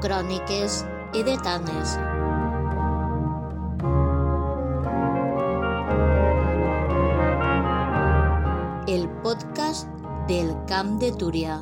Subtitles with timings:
[0.00, 1.90] Cròniques edetanes.
[8.88, 9.86] El podcast
[10.26, 11.58] del Camp de Túria.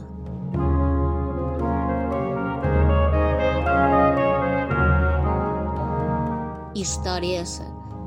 [6.79, 7.59] Històries,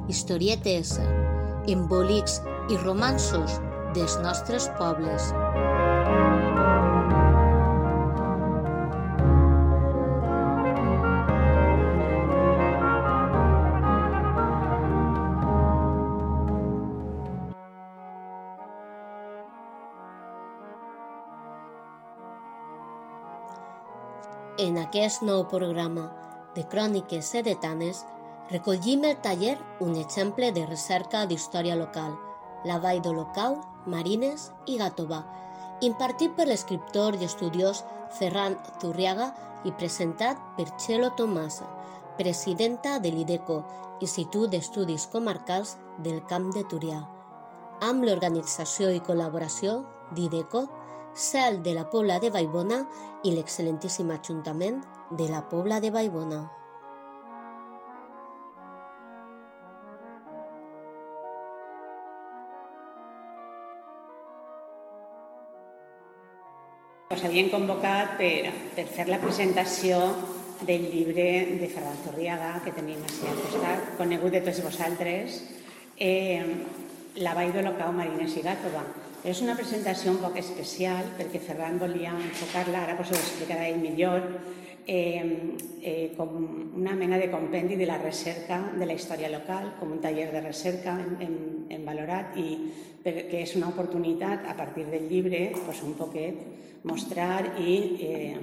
[0.07, 0.95] historietes,
[1.67, 2.39] embolics
[2.71, 3.59] i romansos
[3.99, 5.33] dels nostres pobles.
[24.91, 26.09] Aquest nou programa
[26.51, 28.01] de Cròniques Sedetanes
[28.49, 32.17] recollim el taller un exemple de recerca d'història local,
[32.67, 33.55] la Vall d'Olocau,
[33.87, 35.21] Marines i Gàtova,
[35.87, 37.85] impartit per l'escriptor i estudiós
[38.17, 39.29] Ferran Zurriaga
[39.63, 41.61] i presentat per Txelo Tomàs,
[42.19, 43.61] presidenta de l'IDECO,
[44.03, 46.99] Institut d'Estudis Comarcals del Camp de Túria,
[47.79, 50.67] amb l'organització i col·laboració d'IDECO,
[51.13, 52.77] Cel de la Pobla de Vallbona
[53.27, 54.77] i l'excel·lentíssim Ajuntament
[55.19, 56.39] de la Pobla de Vallbona.
[67.11, 69.99] Us havien convocat per, per fer la presentació
[70.63, 71.27] del llibre
[71.59, 75.41] de Ferran Zorriaga, que tenim així al costat, conegut de tots vosaltres,
[75.99, 76.39] eh,
[77.19, 79.00] La Vall d'Olocau, Marines i Gàtova.
[79.21, 83.77] És una presentació un poc especial perquè Ferran volia enfocar-la, ara pues ho explicarà ell
[83.77, 84.23] millor,
[84.89, 86.31] eh, eh, com
[86.79, 90.41] una mena de compendi de la recerca de la història local, com un taller de
[90.41, 91.37] recerca hem, hem,
[91.69, 92.47] hem valorat i
[93.03, 98.41] perquè és una oportunitat a partir del llibre pues, un poquet mostrar i eh,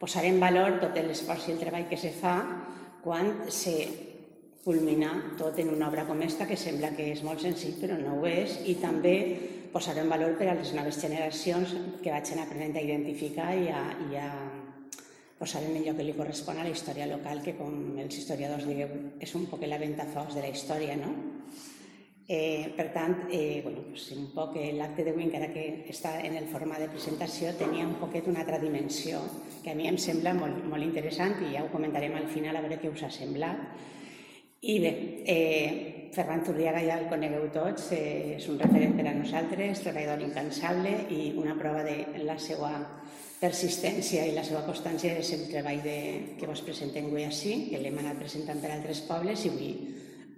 [0.00, 2.38] posar en valor tot l'esforç i el treball que se fa
[3.04, 3.76] quan se
[4.64, 8.16] culmina tot en una obra com esta que sembla que és molt senzill però no
[8.18, 9.16] ho és i també
[9.76, 13.82] posar en valor per a les noves generacions que vagin aprenent a identificar i a,
[14.08, 14.28] i a
[15.36, 18.94] posar en lloc que li correspon a la història local que com els historiadors digueu
[19.20, 21.10] és un poc la ventafocs de la història, no?
[22.26, 26.48] Eh, per tant, eh, bueno, pues un poc l'acte d'avui, encara que està en el
[26.48, 29.20] format de presentació, tenia un poquet una altra dimensió
[29.62, 32.64] que a mi em sembla molt, molt interessant i ja ho comentarem al final a
[32.64, 33.60] veure què us ha semblat
[34.62, 34.96] i bé,
[35.28, 40.22] eh, Ferran Turriaga ja el conegueu tots, eh, és un referent per a nosaltres, treballador
[40.26, 42.72] incansable i una prova de la seva
[43.40, 45.98] persistència i la seva constància és el treball de,
[46.38, 49.72] que vos presentem avui així, que l'hem anat presentant per altres pobles i avui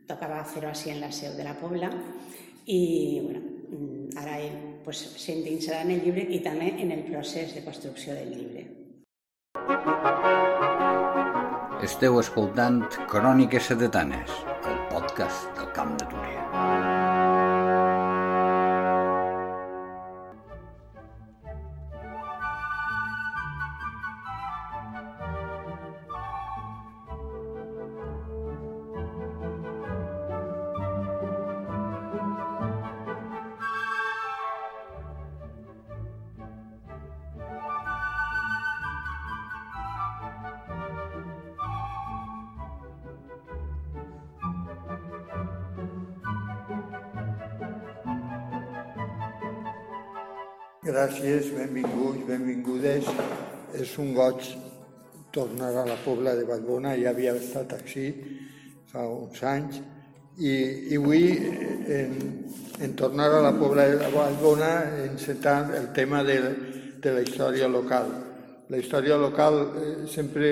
[0.09, 1.93] tocava fer-ho així en la seu de la Pobla
[2.67, 2.81] i
[3.23, 3.41] bueno,
[4.17, 8.35] ara ell pues, s'endinsarà en el llibre i també en el procés de construcció del
[8.35, 8.67] llibre.
[11.89, 14.35] Esteu escoltant Cròniques Sedetanes,
[14.67, 16.48] el podcast del Camp de
[50.99, 53.07] Gràcies, benvinguts, benvingudes.
[53.79, 54.49] És un goig
[55.31, 58.09] tornar a la Pobla de Vallbona, ja havia estat així
[58.91, 59.79] fa uns anys,
[60.43, 60.57] i,
[60.91, 61.23] i avui
[62.01, 62.19] en,
[62.83, 64.73] en tornar a la Pobla de Vallbona
[65.05, 66.41] encetar el tema de,
[66.99, 68.11] de la història local.
[68.67, 70.51] La història local eh, sempre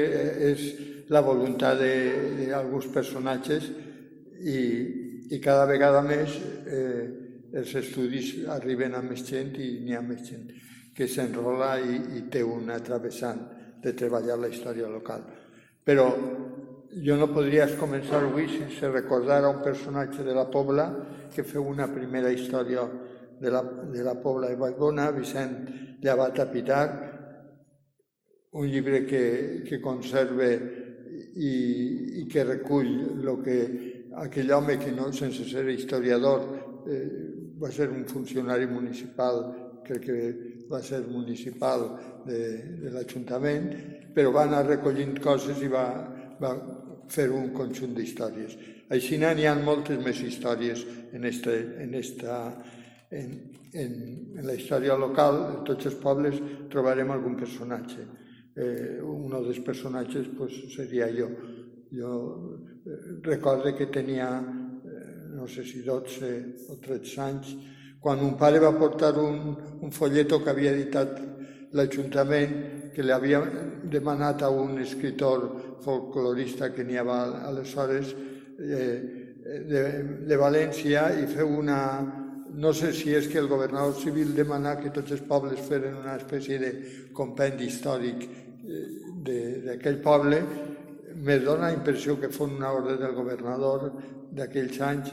[0.52, 0.66] és
[1.10, 3.72] la voluntat d'alguns personatges
[4.46, 4.60] i,
[5.26, 6.38] i cada vegada més
[6.70, 10.48] eh, els estudis arriben a més gent i n'hi ha més gent
[10.96, 13.42] que s'enrola i, i té un travessant
[13.82, 15.26] de treballar la història local.
[15.84, 16.06] Però
[17.04, 20.86] jo no podries començar avui sense recordar a un personatge de la Pobla
[21.34, 22.86] que feu una primera història
[23.40, 23.62] de la,
[23.92, 25.58] de la Pobla de Vallbona, Vicent
[26.00, 26.86] Llevat Pitar,
[28.56, 30.48] un llibre que, que conserve
[31.36, 33.58] i, i que recull el que
[34.24, 36.46] aquell home que no, sense ser historiador
[36.88, 39.42] eh, va ser un funcionari municipal,
[39.86, 40.16] crec que
[40.70, 41.86] va ser municipal
[42.26, 42.40] de,
[42.82, 43.68] de l'Ajuntament,
[44.14, 45.86] però va anar recollint coses i va,
[46.40, 46.54] va
[47.12, 48.56] fer un conjunt d'històries.
[48.90, 52.36] Així n'hi ha moltes més històries en, este, en, esta,
[53.10, 53.32] en,
[53.72, 53.96] en,
[54.38, 56.38] en la història local, en tots els pobles
[56.70, 58.06] trobarem algun personatge.
[58.56, 61.28] eh, un dels personatges pues, seria jo.
[61.92, 62.12] Jo
[62.84, 64.30] eh, recorde que tenia,
[65.36, 66.32] no sé si 12
[66.72, 67.52] o 13 anys,
[68.00, 69.52] quan un pare va portar un,
[69.84, 71.20] un folleto que havia editat
[71.76, 72.56] l'Ajuntament,
[72.94, 73.42] que li havia
[73.84, 75.44] demanat a un escritor
[75.84, 78.14] folclorista que n'hi havia aleshores,
[78.56, 79.82] eh, de,
[80.26, 81.80] de València i feu una,
[82.56, 86.16] no sé si és que el governador civil demana que tots els pobles feren una
[86.16, 86.72] espècie de
[87.14, 88.86] compendi històric eh,
[89.66, 90.40] d'aquell poble,
[91.16, 93.90] me dona la impressió que fos una ordre del governador
[94.36, 95.12] d'aquells anys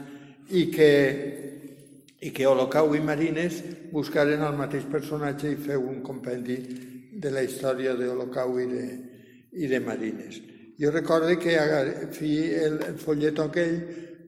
[0.52, 0.90] i que,
[2.20, 3.62] i que Olocau i Marines
[3.92, 6.58] buscaren el mateix personatge i feu un compendi
[7.14, 8.86] de la història d'Olocau i, de,
[9.64, 10.40] i de Marines.
[10.80, 11.54] Jo recordo que
[12.12, 13.78] fi el, el folleto aquell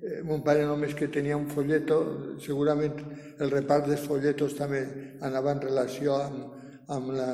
[0.06, 1.96] Eh, mon pare només que tenia un folleto,
[2.44, 2.98] segurament
[3.42, 4.82] el repart dels folletos també
[5.26, 6.44] anava en relació amb,
[6.94, 7.30] amb la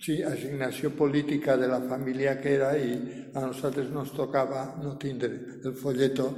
[0.00, 2.94] sí, assignació política de la família que era i
[3.34, 6.30] a nosaltres nos tocava no tindre el folleto,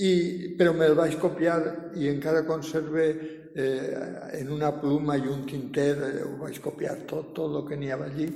[0.00, 3.06] i, però me'l vaig copiar i encara conserve
[3.54, 7.76] eh, en una pluma i un tinter, eh, ho vaig copiar tot, tot el que
[7.76, 8.28] n'hi havia allí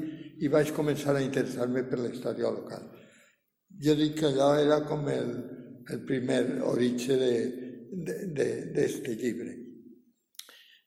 [0.45, 2.89] i vaig començar a interessar-me per la història local.
[3.85, 5.31] Jo dic que allò era com el,
[5.91, 7.23] el primer origen
[8.35, 9.55] d'aquest llibre.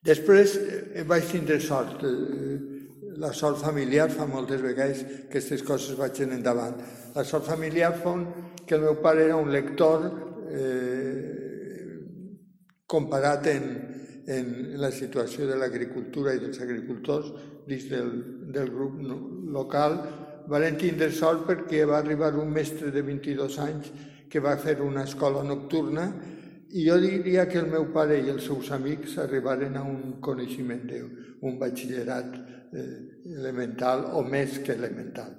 [0.07, 2.03] Després eh, vaig tindre sort.
[2.03, 2.76] Eh,
[3.17, 6.77] la sort familiar fa moltes vegades que aquestes coses vagin endavant.
[7.15, 8.13] La sort familiar fa
[8.65, 10.05] que el meu pare era un lector
[10.51, 11.97] eh,
[12.85, 13.65] comparat en,
[14.27, 17.31] en la situació de l'agricultura i dels agricultors
[17.67, 18.11] dins del,
[18.53, 19.01] del grup
[19.55, 19.97] local.
[20.47, 23.89] Van tindre sort perquè va arribar un mestre de 22 anys
[24.29, 26.11] que va fer una escola nocturna
[26.69, 30.83] i jo diria que el meu pare i els seus amics arribaren a un coneixement
[31.47, 32.35] un batxillerat
[32.73, 35.35] elemental o més que elemental.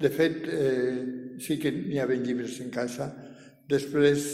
[0.00, 3.08] De fet, eh, sí que n'hi havia llibres en casa,
[3.68, 4.24] després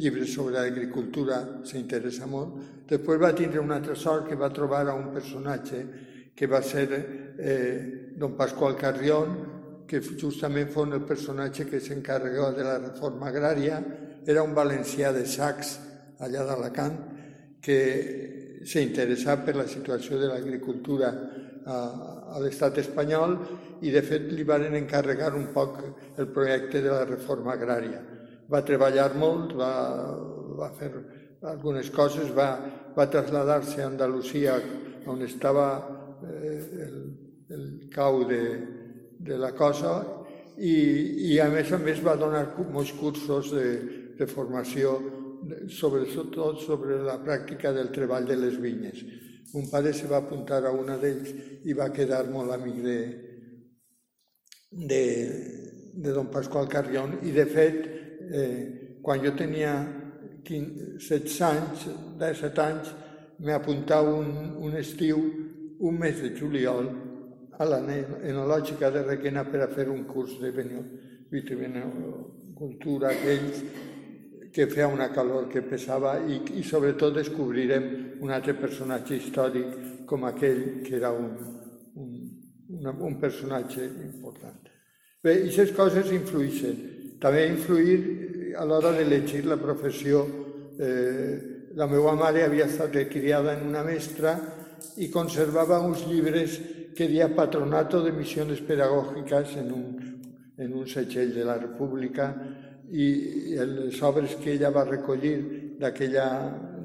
[0.00, 4.94] llibres sobre agricultura s'interessa molt, després va tindre una altra sort que va trobar a
[4.96, 5.82] un personatge
[6.38, 6.88] que va ser
[7.38, 9.36] eh, don Pasqual Carrión,
[9.88, 13.80] que justament fos el personatge que s'encarregava de la reforma agrària,
[14.26, 15.78] era un valencià de Sacs,
[16.20, 16.98] allà d'Alacant,
[17.60, 17.78] que
[18.68, 21.10] s'interessava per la situació de l'agricultura
[21.68, 23.36] a, l'estat espanyol
[23.84, 25.78] i de fet li van encarregar un poc
[26.16, 28.00] el projecte de la reforma agrària.
[28.48, 29.72] Va treballar molt, va,
[30.58, 30.90] va fer
[31.52, 32.50] algunes coses, va,
[32.96, 34.56] va traslladar-se a Andalusia
[35.08, 35.68] on estava
[36.24, 36.96] eh, el,
[37.54, 38.42] el cau de,
[39.18, 40.00] de la cosa
[40.58, 40.74] i,
[41.30, 43.68] i a més a més va donar molts cursos de,
[44.18, 44.98] de formació
[45.70, 49.04] sobretot sobre la pràctica del treball de les vinyes.
[49.54, 51.32] Un pare se va apuntar a una d'ells
[51.64, 52.98] i va quedar molt amic de,
[54.70, 55.02] de,
[55.94, 57.18] de don Pasqual Carrión.
[57.22, 57.78] I de fet
[58.28, 59.72] eh, quan jo tenia
[60.44, 61.86] 15, 16 anys,
[62.20, 62.92] 17 anys,
[63.44, 65.18] m'apuntava un, un estiu,
[65.78, 66.88] un mes de juliol,
[67.58, 70.50] a l'enològica de Requena per a fer un curs de
[71.32, 73.62] vitivinicultura aquells
[74.52, 77.88] que feia una calor que pesava i, i sobretot descobrirem
[78.24, 81.34] un altre personatge històric com aquell que era un,
[81.94, 82.14] un,
[82.78, 84.68] una, un personatge important.
[85.22, 86.78] Bé, aquestes coses influïxen.
[87.20, 90.24] També influir a l'hora d'elegir la professió.
[90.78, 94.36] Eh, la meva mare havia estat criada en una mestra
[95.02, 96.58] i conservava uns llibres
[96.96, 99.90] que dia Patronato de Misiones Pedagógicas en un,
[100.56, 102.32] en un setxell de la República
[102.90, 103.08] i
[103.58, 105.36] les obres que ella va recollir
[105.80, 106.28] d'aquella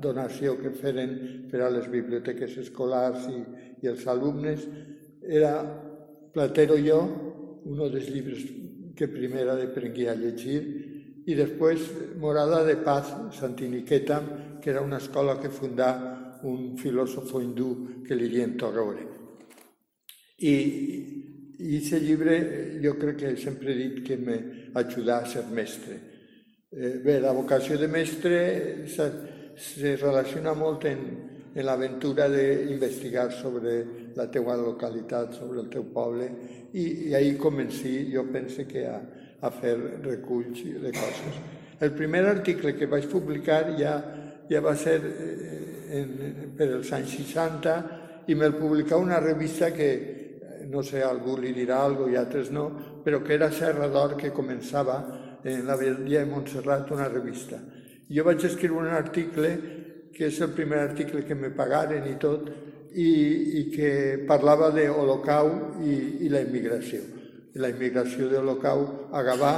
[0.03, 3.39] donació que feren per a les biblioteques escolars i,
[3.83, 4.65] i els alumnes
[5.23, 5.53] era
[6.33, 6.99] Platero i jo,
[7.69, 8.43] un dels llibres
[8.97, 10.61] que primer aprengué a llegir,
[11.25, 11.85] i després
[12.19, 14.19] Morada de Paz Santiniqueta,
[14.61, 15.91] que era una escola que fundà
[16.43, 19.05] un filòsofo hindú que li dient Tagore.
[20.43, 20.55] I,
[21.63, 22.35] i aquest llibre
[22.83, 24.17] jo crec que sempre he dit que
[24.73, 25.99] m'ajuda a ser mestre.
[26.71, 28.39] Eh, bé, la vocació de mestre
[28.89, 29.09] se,
[29.55, 31.03] se relaciona molt en,
[31.53, 33.75] en l'aventura d'investigar sobre
[34.17, 36.29] la teua localitat, sobre el teu poble,
[36.73, 38.97] i, i ahir comenci, jo penso que a,
[39.41, 41.41] a fer reculls de coses.
[41.83, 43.97] El primer article que vaig publicar ja,
[44.49, 46.13] ja va ser eh, en,
[46.57, 47.75] per els anys 60
[48.31, 49.89] i me'l publicà una revista que
[50.73, 52.65] no sé, algú li dirà alguna i altres no,
[53.05, 54.97] però que era Serra d'Or que començava
[55.43, 57.59] en la Vella de Montserrat una revista.
[58.09, 59.53] Jo vaig escriure un article,
[60.13, 62.49] que és el primer article que me pagaren i tot,
[62.93, 63.09] i,
[63.59, 63.91] i que
[64.29, 65.49] parlava de Holocau
[65.81, 67.01] i, i la immigració.
[67.61, 69.53] La immigració de Holocau a Gavà,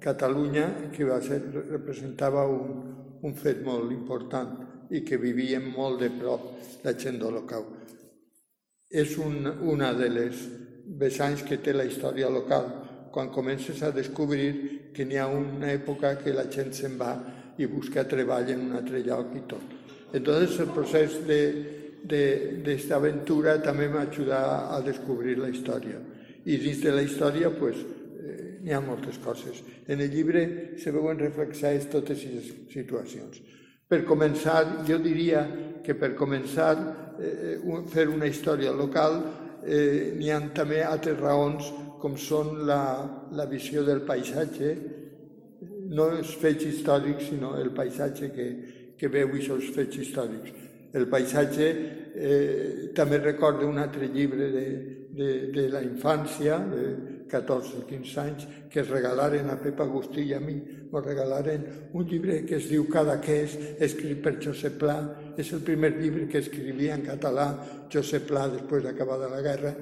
[0.00, 1.40] Catalunya, que va ser,
[1.72, 2.84] representava un,
[3.24, 4.54] un fet molt important
[4.94, 7.77] i que vivien molt de prop la gent d'Holocau.
[8.88, 10.44] És un, una de les
[10.98, 12.70] vessants que té la història local,
[13.12, 17.12] quan comences a descobrir que n'hi ha una època que la gent se'n va
[17.58, 19.74] i busca treball en un altre lloc i tot.
[20.14, 21.42] Entonces el procés de,
[22.08, 26.00] d'esta aventura també m'ha ajudat a descobrir la història.
[26.48, 29.60] I dins de la història, pues, eh, n'hi ha moltes coses.
[29.86, 33.42] En el llibre se veuen reflexades totes les situacions.
[33.88, 35.44] Per començar, jo diria
[35.84, 37.58] que per començar eh,
[37.90, 39.20] fer una història local
[39.64, 42.80] eh, n'hi ha també altres raons com són la,
[43.34, 44.70] la visió del paisatge,
[45.90, 48.48] no els fets històrics, sinó el paisatge que,
[48.98, 50.52] que veu aquests fets històrics.
[50.94, 51.68] El paisatge
[52.14, 54.66] eh, també recorda un altre llibre de,
[55.18, 56.84] de, de la infància, de
[57.30, 60.56] 14 o 15 anys, que es regalaren a Pep Agustí i a mi,
[60.88, 64.98] ens regalaren un llibre que es diu Cadaqués, escrit per Josep Pla.
[65.38, 67.50] És el primer llibre que escrivia en català
[67.92, 69.74] Josep Pla després d'acabada la guerra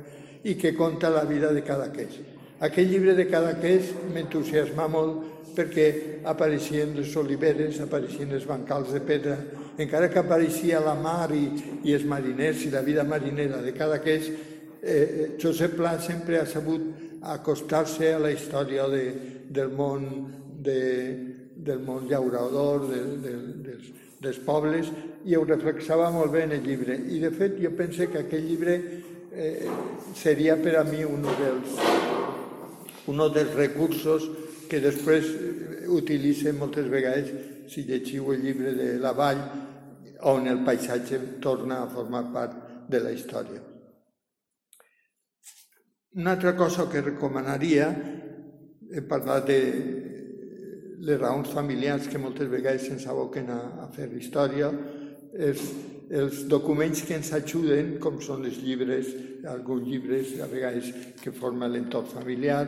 [0.45, 2.19] i que conta la vida de Cadaqués.
[2.67, 5.87] Aquell llibre de Cadaqués m'entusiasma molt perquè
[6.29, 9.39] apareixien les oliveres, apareixien els bancals de pedra,
[9.79, 11.47] encara que apareixia la mar i,
[11.85, 16.41] i els mariners i la vida marinera de cada queix, eh, eh, Josep Pla sempre
[16.41, 19.05] ha sabut acostar-se a la història de,
[19.51, 20.07] del món
[20.63, 20.81] de,
[21.57, 23.35] del món llaurador, de, de,
[23.67, 23.91] dels,
[24.23, 24.91] dels pobles,
[25.27, 26.97] i ho reflexava molt bé en el llibre.
[26.97, 28.77] I, de fet, jo penso que aquell llibre
[29.33, 29.69] eh,
[30.15, 31.79] seria per a mi un dels,
[33.13, 34.31] un dels recursos
[34.71, 35.29] que després
[35.93, 37.31] utilitzo moltes vegades
[37.71, 39.43] si llegiu el llibre de la Vall
[40.27, 43.66] on el paisatge torna a formar part de la història.
[46.17, 47.91] Una altra cosa que recomanaria,
[48.89, 49.57] he parlat de
[51.05, 54.71] les raons familiars que moltes vegades ens aboquen a, a fer història,
[55.37, 55.61] és
[56.09, 59.13] els documents que ens ajuden, com són els llibres,
[59.45, 60.89] alguns llibres a vegades
[61.21, 62.65] que formen l'entorn familiar.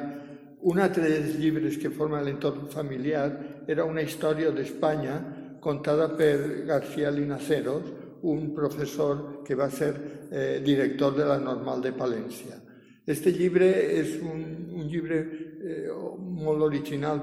[0.68, 3.30] Un altre dels llibres que forma l'entorn familiar
[3.64, 5.16] era una història d'Espanya
[5.64, 7.96] contada per García Linaceros,
[8.28, 9.94] un professor que va ser
[10.28, 12.67] eh, director de la Normal de Palència.
[13.08, 14.42] Este llibre és un,
[14.76, 15.18] un llibre
[15.64, 15.86] eh,
[16.20, 17.22] molt original,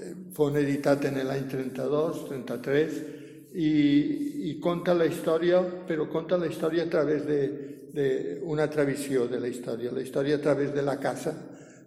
[0.00, 2.94] eh, fou editat en l'any 32, 33,
[3.52, 3.72] i,
[4.48, 9.92] i conta la història, però conta la història a través d'una tradició de la història,
[9.92, 11.36] la història a través de la casa,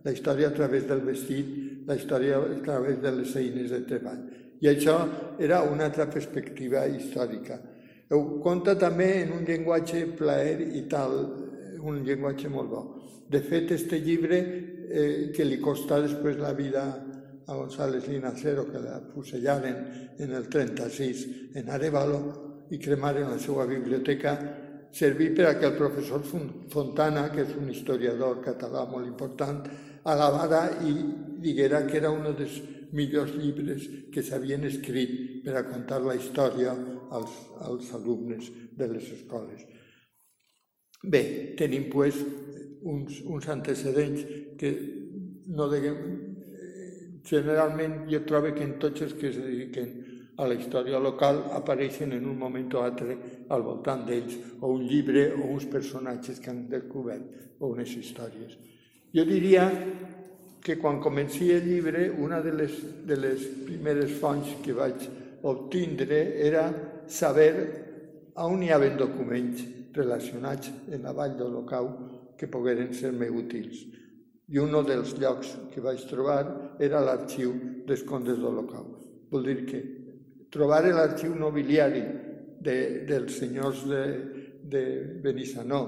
[0.05, 1.51] la història a través del vestit,
[1.89, 4.21] la història a través de les eines de treball.
[4.61, 4.99] I això
[5.41, 7.57] era una altra perspectiva històrica.
[8.13, 11.23] Ho conta també en un llenguatge plaer i tal,
[11.81, 13.00] un llenguatge molt bo.
[13.31, 14.37] De fet, este llibre,
[14.91, 16.83] eh, que li costà després la vida
[17.47, 19.77] a González Linacero, que la fusellaren
[20.19, 21.21] en el 36
[21.55, 22.19] en Arevalo
[22.71, 24.35] i cremaren la seva biblioteca,
[24.91, 29.63] serví per a que el professor Fontana, que és un historiador català molt important,
[30.03, 30.91] alabara i
[31.39, 32.59] diguera que era un dels
[32.91, 36.75] millors llibres que s'havien escrit per a contar la història
[37.15, 37.31] als,
[37.63, 39.63] als alumnes de les escoles.
[41.03, 42.15] Bé, tenim pues,
[42.81, 44.25] uns, uns antecedents
[44.57, 44.75] que
[45.47, 46.29] no deguem...
[47.21, 49.91] Generalment jo trobo que en tots els que es dediquen
[50.41, 53.17] a la història local apareixen en un moment o altre
[53.53, 58.57] al voltant d'ells, o un llibre o uns personatges que han descobert o unes històries.
[59.13, 59.67] Jo diria
[60.65, 62.73] que quan comenci el llibre, una de les,
[63.05, 65.05] de les primeres fonts que vaig
[65.45, 66.65] obtindre era
[67.05, 67.53] saber
[68.41, 71.89] on hi havia documents relacionats en la vall d'Holocau
[72.37, 73.85] que pogueren ser-me útils.
[74.51, 77.53] I un dels llocs que vaig trobar era l'arxiu
[77.87, 78.87] dels condes d'Holocau.
[79.31, 79.81] Vol dir que
[80.51, 82.03] trobar l'arxiu nobiliari
[82.59, 84.03] de, dels senyors de,
[84.63, 84.83] de
[85.23, 85.83] Benissanó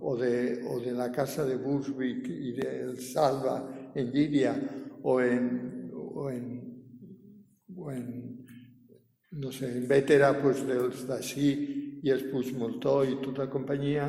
[0.00, 3.58] o de, o de la casa de Burswick i del Salva
[3.94, 4.54] en Llíria
[5.02, 6.46] o en, o en,
[7.76, 8.46] o en
[9.32, 11.50] no sé, en Vétera pues, dels d'ací
[12.06, 14.06] i els Puigmoltó i tota la companyia,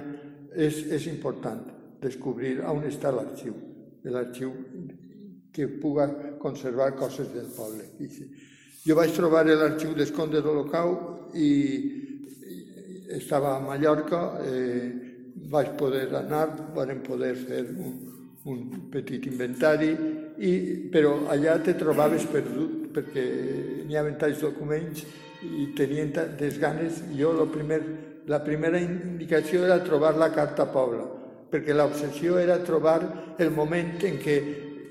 [0.54, 1.66] és, és important
[2.01, 3.56] descobrir on està l'arxiu,
[4.06, 4.54] l'arxiu
[5.54, 6.06] que puga
[6.38, 7.88] conservar coses del poble.
[8.86, 10.94] Jo vaig trobar l'arxiu del Conde d'Holocau
[11.34, 11.50] i
[13.18, 14.92] estava a Mallorca, eh,
[15.50, 17.98] vaig poder anar, vam poder fer un,
[18.46, 19.92] un petit inventari,
[20.38, 20.51] i,
[20.92, 23.24] però allà te trobaves perdut perquè
[23.88, 25.06] n'hi havia tants documents
[25.44, 27.03] i tenien tantes ganes.
[27.17, 27.82] Jo el primer
[28.27, 31.06] la primera indicació era trobar la carta pobla,
[31.48, 33.00] perquè l'obsessió era trobar
[33.39, 34.34] el moment en què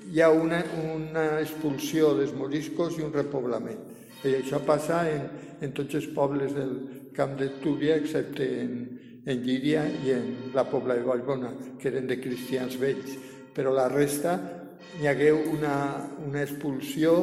[0.09, 3.83] hi ha una, una expulsió dels moriscos i un repoblament.
[4.25, 5.27] I això passa en,
[5.61, 6.73] en tots els pobles del
[7.13, 8.73] camp de Túria, excepte en,
[9.27, 13.19] en Llíria i en la Pobla de Vallbona, que eren de cristians vells.
[13.53, 14.39] Però la resta
[14.97, 15.77] hi hagué una,
[16.25, 17.19] una expulsió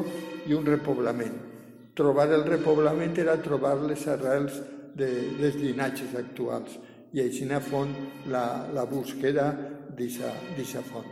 [0.46, 1.53] i un repoblament.
[1.94, 4.56] Trobar el repoblament era trobar les arrels
[4.98, 6.78] de, dels llinatges actuals
[7.14, 7.92] i així a font
[8.34, 9.52] la, la búsqueda
[9.94, 11.10] d'aquesta font.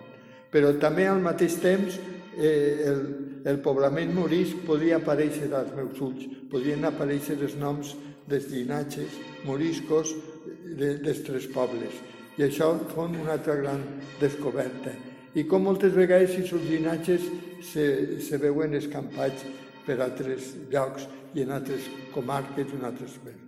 [0.52, 2.00] Però també al mateix temps
[2.38, 3.04] eh, el,
[3.46, 7.94] el poblament morisc podia aparèixer als meus ulls, podien aparèixer els noms
[8.28, 10.16] dels llinatges moriscos
[10.66, 11.94] de, dels tres pobles.
[12.40, 13.84] I això fon una altra gran
[14.20, 14.96] descoberta.
[15.38, 17.28] I com moltes vegades aquests llinatges
[17.64, 17.86] se,
[18.24, 19.46] se veuen escampats
[19.86, 23.48] per altres llocs i en altres comarques i en altres països.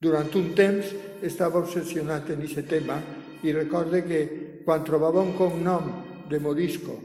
[0.00, 0.94] Durant un temps
[1.26, 2.96] estava obsessionat en aquest tema
[3.44, 4.20] i recorde que
[4.64, 5.90] quan trobava un cognom
[6.30, 6.96] de Morisco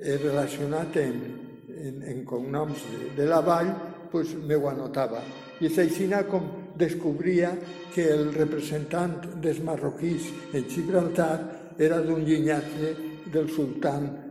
[0.00, 1.20] eh, relacionat en,
[1.68, 3.70] en, en cognoms de, de la vall,
[4.10, 5.22] pues, me ho anotava.
[5.60, 6.48] I és així com
[6.80, 7.52] descobria
[7.94, 12.94] que el representant dels marroquís en Gibraltar era d'un llinatge
[13.30, 14.29] del sultan,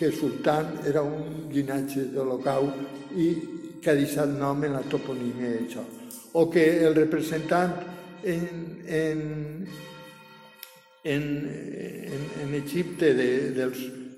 [0.00, 2.70] que sultan era un llinatge de l'Ocau
[3.20, 3.26] i
[3.82, 5.84] que ha deixat nom en la toponímia d'això
[6.40, 7.74] o que el representant
[8.24, 8.46] en,
[8.86, 9.20] en,
[11.04, 11.24] en,
[12.16, 13.28] en, en Egipte de,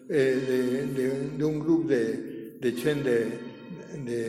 [0.08, 0.34] eh,
[0.94, 1.10] d'un de,
[1.42, 2.02] de, grup de,
[2.62, 3.18] de gent de,
[4.06, 4.22] de,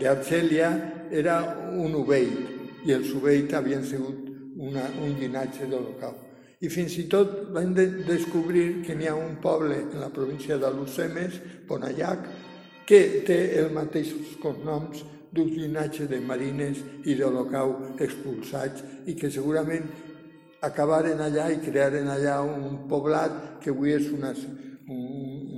[0.00, 0.72] d'Argèlia
[1.10, 1.38] era
[1.76, 6.21] un Ubeid i els Ubeid havien sigut una, un llinatge d'Holocau.
[6.62, 10.58] I fins i tot vam de descobrir que n'hi ha un poble en la província
[10.62, 12.28] de Lucemes, Ponallac,
[12.86, 15.02] que té els mateixos cognoms
[15.32, 16.78] d'un llinatge de marines
[17.08, 19.88] i d'holocau expulsats i que segurament
[20.62, 24.30] acabaren allà i crearen allà un poblat que avui és una,
[24.86, 25.00] un,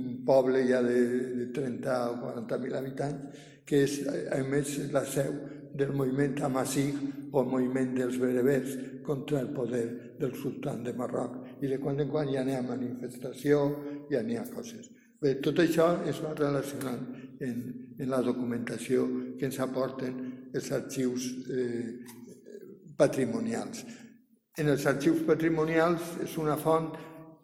[0.01, 1.01] un poble ja de,
[1.41, 3.99] de 30 o 40 mil habitants, que és
[4.33, 5.37] a més la seu
[5.75, 6.95] del moviment Amasig
[7.31, 11.41] o el moviment dels berebers contra el poder del sultan de Marroc.
[11.61, 13.61] I de quan en quan ja n'hi ha manifestació,
[14.09, 14.89] ja n'hi ha coses.
[15.21, 17.03] Bé, tot això es va relacionant
[17.41, 17.61] en,
[17.99, 19.05] en la documentació
[19.39, 20.17] que ens aporten
[20.53, 21.91] els arxius eh,
[22.97, 23.83] patrimonials.
[24.57, 26.91] En els arxius patrimonials és una font,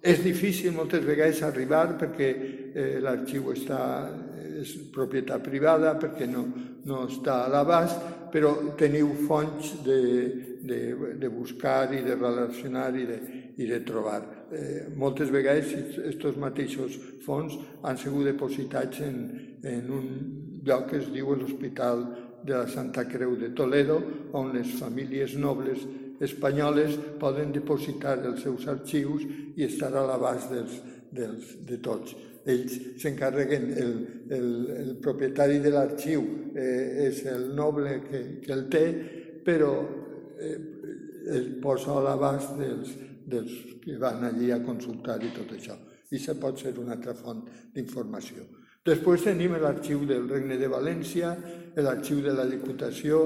[0.02, 3.82] és difícil moltes vegades arribar perquè eh, l'arxiu està
[4.62, 6.46] és propietat privada, perquè no,
[6.86, 10.00] no està a l'abast, però teniu fonts de,
[10.64, 10.80] de,
[11.20, 13.20] de buscar i de relacionar i de,
[13.58, 14.22] i de trobar.
[14.52, 15.74] Eh, moltes vegades
[16.08, 19.24] aquests mateixos fons han sigut depositats en,
[19.64, 20.08] en un
[20.66, 22.06] lloc que es diu l'Hospital
[22.44, 24.00] de la Santa Creu de Toledo,
[24.34, 25.86] on les famílies nobles
[26.22, 29.26] espanyoles poden depositar els seus arxius
[29.58, 30.76] i estar a l'abast dels,
[31.12, 32.14] dels, de tots.
[32.46, 33.92] Ells s'encarreguen, el,
[34.34, 36.24] el, el propietari de l'arxiu
[36.56, 38.86] eh, és el noble que, que el té,
[39.46, 39.74] però
[40.42, 40.56] eh,
[41.38, 42.96] es posa a l'abast dels,
[43.30, 45.78] dels que van allí a consultar i tot això.
[46.12, 48.48] I se pot ser una altra font d'informació.
[48.84, 51.36] Després tenim l'arxiu del Regne de València,
[51.78, 53.22] l'arxiu de la Diputació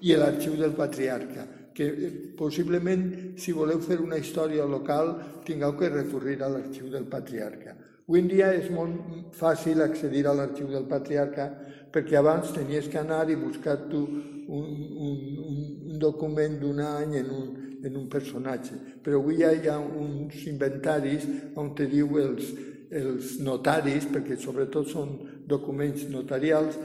[0.00, 1.44] i l'arxiu del Patriarca,
[1.76, 5.12] que eh, possiblement, si voleu fer una història local,
[5.44, 7.76] tingueu que recurrir a l'arxiu del Patriarca.
[8.06, 11.48] Avui en dia és molt fàcil accedir a l'arxiu del Patriarca
[11.90, 14.68] perquè abans tenies que anar i buscar tu un,
[15.06, 17.48] un, un document d'un any en un,
[17.82, 18.78] en un personatge.
[19.02, 21.26] Però avui ja hi ha uns inventaris
[21.58, 22.52] on te diu els,
[22.94, 25.16] els notaris, perquè sobretot són
[25.50, 26.78] documents notarials,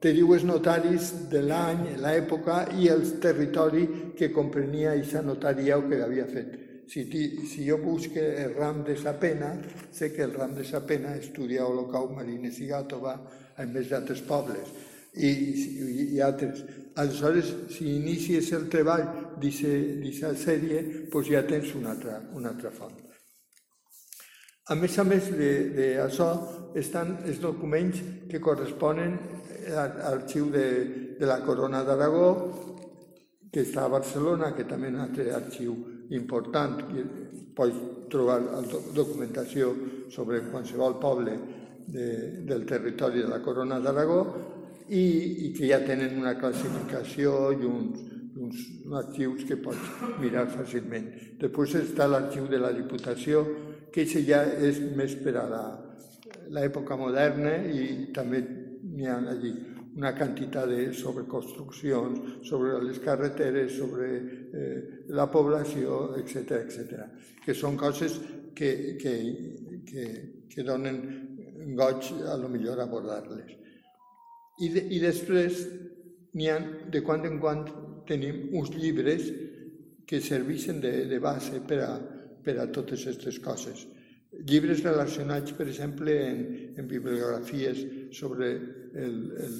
[0.00, 3.84] te diu els notaris de l'any, l'època i el territori
[4.16, 6.61] que comprenia aquesta notaria o que havia fet.
[6.92, 7.08] Si,
[7.48, 9.54] si jo busque el ram de Sapena,
[9.90, 13.14] sé que el ram de Sapena estudia Holocau Marines i Gàtova,
[13.56, 14.68] a més d'altres pobles
[15.14, 16.60] i, i, i altres.
[17.00, 19.06] Aleshores, si inicies el treball
[19.40, 22.98] d'aquesta sèrie, doncs ja tens una altra, una altra font.
[24.68, 26.28] A més a més d'això,
[26.76, 29.16] estan els documents que corresponen
[29.72, 30.68] a l'arxiu de,
[31.16, 32.28] de la Corona d'Aragó,
[33.48, 35.74] que està a Barcelona, que també és un altre arxiu
[36.10, 36.80] important,
[37.56, 37.76] pots
[38.12, 38.40] trobar
[38.94, 39.72] documentació
[40.12, 41.36] sobre qualsevol poble
[41.86, 42.08] de,
[42.48, 44.22] del territori de la Corona d'Aragó,
[44.88, 45.04] i,
[45.46, 48.00] i que ja tenen una classificació i uns,
[48.36, 48.64] uns
[49.02, 51.08] arxius que pots mirar fàcilment.
[51.40, 53.44] Després està l'arxiu de la Diputació,
[53.92, 55.46] que ja és més per a
[56.52, 59.52] l'època moderna i també n'hi ha allí
[59.96, 64.08] una quantitat de sobreconstruccions sobre les carreteres, sobre
[64.52, 64.78] eh,
[65.16, 67.06] la població, etc etc.
[67.44, 68.18] que són coses
[68.54, 69.14] que, que,
[69.88, 70.06] que,
[70.52, 71.00] que donen
[71.78, 73.56] goig a lo millor abordar-les.
[74.60, 75.62] I, de, I després
[76.36, 76.58] n'hi ha,
[76.92, 77.64] de quan en quan
[78.08, 79.30] tenim uns llibres
[80.06, 81.92] que serveixen de, de base per a,
[82.44, 83.86] per a totes aquestes coses.
[84.48, 86.40] Llibres relacionats, per exemple, en,
[86.80, 87.82] en bibliografies
[88.16, 89.58] sobre el, el,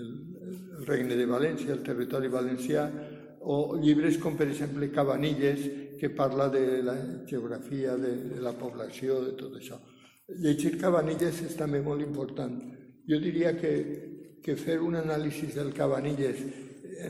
[0.00, 0.10] el,
[0.48, 2.86] el Regne de València, el territori valencià,
[3.40, 9.20] o llibres com, per exemple, Cabanilles, que parla de la geografia, de, de la població,
[9.24, 9.78] de tot això.
[10.40, 12.54] Llegir Cabanilles és també molt important.
[13.08, 13.72] Jo diria que,
[14.44, 16.44] que fer un anàlisi del Cabanilles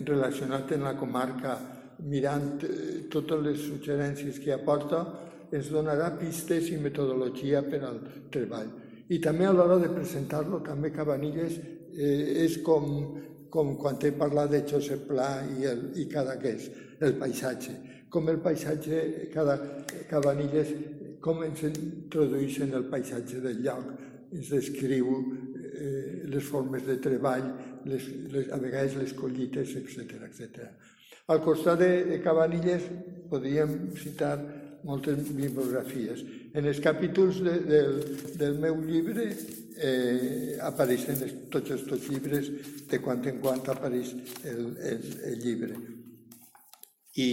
[0.06, 1.56] relacionat amb la comarca,
[2.00, 5.02] mirant eh, totes les suggerències que aporta,
[5.50, 7.98] ens donarà pistes i metodologia per al
[8.32, 8.70] treball.
[9.10, 12.86] I també a l'hora de presentar-lo, també Cabanilles eh, és com,
[13.50, 16.68] com quan he parlat de Josep Pla i, el, i Cadaqués,
[17.00, 17.76] el paisatge.
[18.10, 19.56] Com el paisatge, cada
[20.10, 20.72] Cabanilles,
[21.22, 23.90] com ens introdueix en el paisatge del lloc,
[24.32, 27.50] ens descriu eh, les formes de treball,
[27.90, 30.70] les, les, a vegades les collites, etc etc.
[31.30, 32.86] Al costat de, de Cabanilles
[33.30, 34.36] podríem citar
[34.84, 36.24] moltes bibliografies.
[36.54, 37.96] En els capítols de, del,
[38.40, 42.50] del meu llibre eh, apareixen tots aquests llibres,
[42.90, 44.14] de quan en quan apareix
[44.44, 45.78] el, el, el llibre.
[47.20, 47.30] I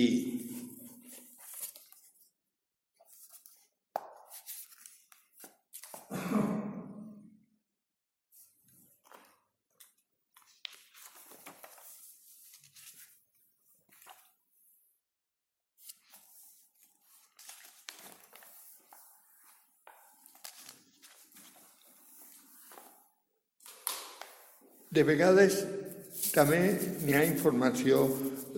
[24.89, 25.62] De vegades
[26.32, 26.60] també
[27.04, 28.06] n'hi ha informació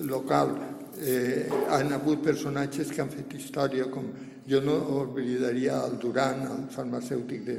[0.10, 0.54] local.
[1.00, 4.12] Eh, han hagut personatges que han fet història, com
[4.50, 7.58] jo no oblidaria el Duran, el farmacèutic de,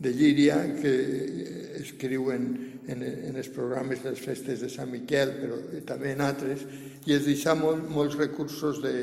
[0.00, 0.94] de Llíria, que
[1.80, 2.46] escriuen
[2.88, 6.64] en, en els programes de les festes de Sant Miquel, però també en altres,
[7.06, 8.94] i es deixa molt, molts recursos de,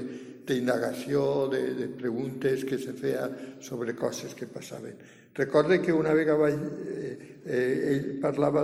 [0.48, 3.28] d'indagació, de, de preguntes que se feia
[3.62, 4.96] sobre coses que passaven.
[5.36, 8.64] Recorde que una vegada eh, eh, ell parlava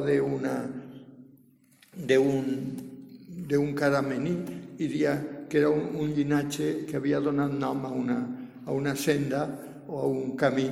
[3.49, 4.36] d'un caramení
[4.78, 8.17] i dia que era un, un llinatge que havia donat nom a una,
[8.65, 9.45] a una senda
[9.88, 10.69] o a un camí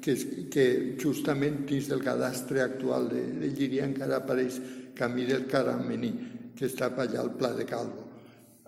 [0.00, 0.14] que,
[0.50, 4.60] que justament dins del cadastre actual de, de Llíria encara apareix
[4.96, 6.12] camí del caramení,
[6.56, 8.06] que està allà al Pla de Calvo.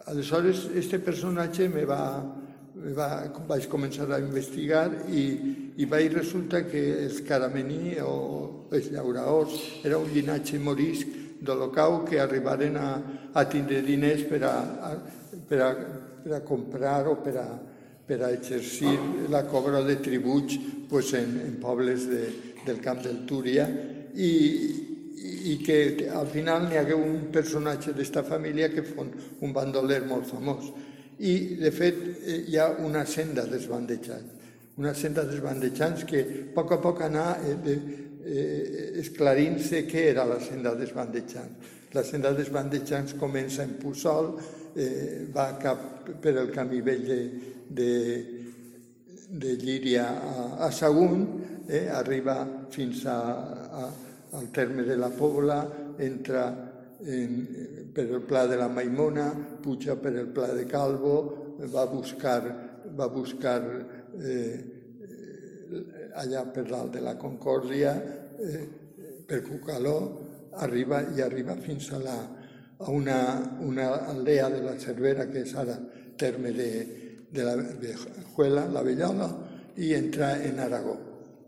[0.09, 2.03] Aleshores, este personatge me va,
[2.97, 3.09] va,
[3.49, 5.25] vaig començar a investigar i,
[5.79, 9.55] i vaig resulta que els caramení o els llauraors
[9.87, 12.89] era un llinatge morisc d'Holocau que arribaren a,
[13.33, 14.55] a tindre diners per a,
[14.89, 14.91] a,
[15.49, 15.69] per a,
[16.25, 17.47] per a comprar o per a,
[18.09, 18.97] per a exercir
[19.31, 22.25] la cobra de tributs pues, en, en pobles de,
[22.67, 23.69] del camp del Túria
[24.19, 24.33] i,
[25.53, 29.13] i que al final n'hi hagué un personatge d'esta família que fon
[29.45, 30.73] un bandoler molt famós.
[31.19, 34.38] I, de fet, eh, hi ha una senda desbandejant,
[34.79, 40.39] una senda desbandejant que a poc a poc anà eh, eh, esclarint-se què era la
[40.41, 41.57] senda desbandejant.
[41.97, 44.35] La senda desbandejant comença en Puçol,
[44.79, 47.21] eh, va cap per el camí vell de,
[47.69, 47.93] de,
[49.29, 51.27] de Llíria a, a Sagunt,
[51.67, 52.39] eh, arriba
[52.71, 53.19] fins a,
[53.83, 53.91] a,
[54.39, 55.63] al terme de la Pobla,
[55.99, 56.47] entra
[57.03, 57.39] en,
[57.95, 62.43] per el Pla de la Maimona, puja per el Pla de Calvo, va buscar,
[62.95, 63.63] va buscar
[64.23, 67.95] eh, allà per dalt de la Concòrdia,
[68.39, 68.69] eh,
[69.27, 69.99] per Cucaló,
[70.59, 72.17] arriba i arriba fins a, la,
[72.79, 73.19] a una,
[73.61, 75.77] una aldea de la Cervera, que és ara
[76.19, 76.71] terme de,
[77.31, 79.29] de la Vejuela, la Bellola,
[79.77, 80.97] i entra en Aragó.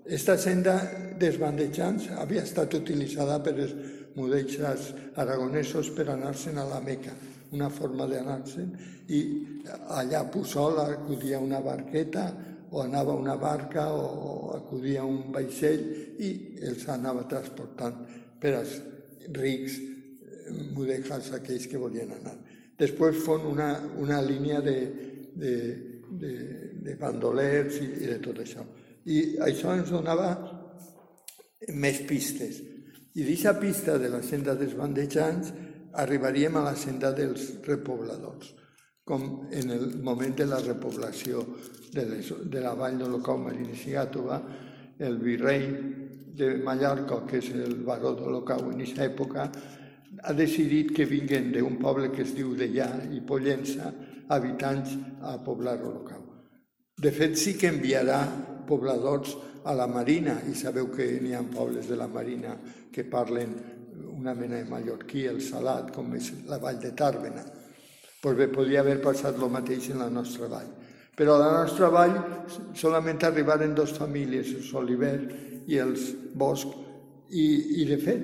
[0.07, 0.77] Esta senda
[1.19, 3.75] desbandejants havia estat utilitzada per els
[4.17, 7.13] mudeixes aragonesos per anar-se'n a la Meca,
[7.55, 8.71] una forma d'anar-se'n,
[9.11, 9.21] i
[9.91, 12.29] allà a Puçol acudia una barqueta
[12.71, 15.83] o anava una barca o acudia un vaixell
[16.23, 16.31] i
[16.71, 18.05] els anava transportant
[18.41, 18.77] per als
[19.35, 22.37] rics eh, mudejas aquells que volien anar.
[22.81, 24.77] Després fon una, una línia de,
[25.35, 25.55] de,
[26.11, 26.33] de,
[26.87, 28.65] de bandolers i, i de tot això.
[29.11, 30.31] I això ens donava
[31.75, 32.63] més pistes.
[33.19, 35.51] I d'aquesta pista de la senda dels bandejants
[36.01, 38.55] arribaríem a la senda dels repobladors,
[39.05, 41.43] com en el moment de la repoblació
[41.93, 44.41] de, les, de la vall d'Olocau Marín i Sigàtova,
[45.01, 45.67] el virrei
[46.41, 49.47] de Mallorca, que és el baró de l'Ocau en aquesta època,
[50.21, 53.93] ha decidit que vinguin d'un poble que es diu Dellà i Pollença
[54.31, 56.27] habitants a poblar l'Ocau.
[57.01, 58.21] De fet, sí que enviarà
[58.69, 62.57] pobladors a la Marina, i sabeu que n'hi ha pobles de la Marina
[62.93, 63.55] que parlen
[64.21, 67.45] una mena de mallorquí, el salat, com és la vall de Tàrbena.
[68.21, 70.69] Pues bé, podria haver passat el mateix en la nostra vall.
[71.21, 72.15] Però a la nostra vall
[72.73, 75.19] solament arribaren dos famílies, els Oliver
[75.69, 76.71] i els Bosch,
[77.29, 78.23] i, i de fet,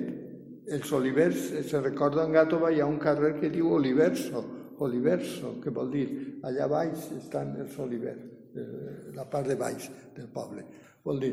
[0.73, 4.41] els olivers, se recorda en Gàtova, hi ha un carrer que diu Oliverso,
[4.81, 6.07] Oliverso, que vol dir
[6.49, 8.23] allà baix estan els olivers,
[8.57, 10.65] eh, la part de baix del poble.
[11.05, 11.31] Vol dir,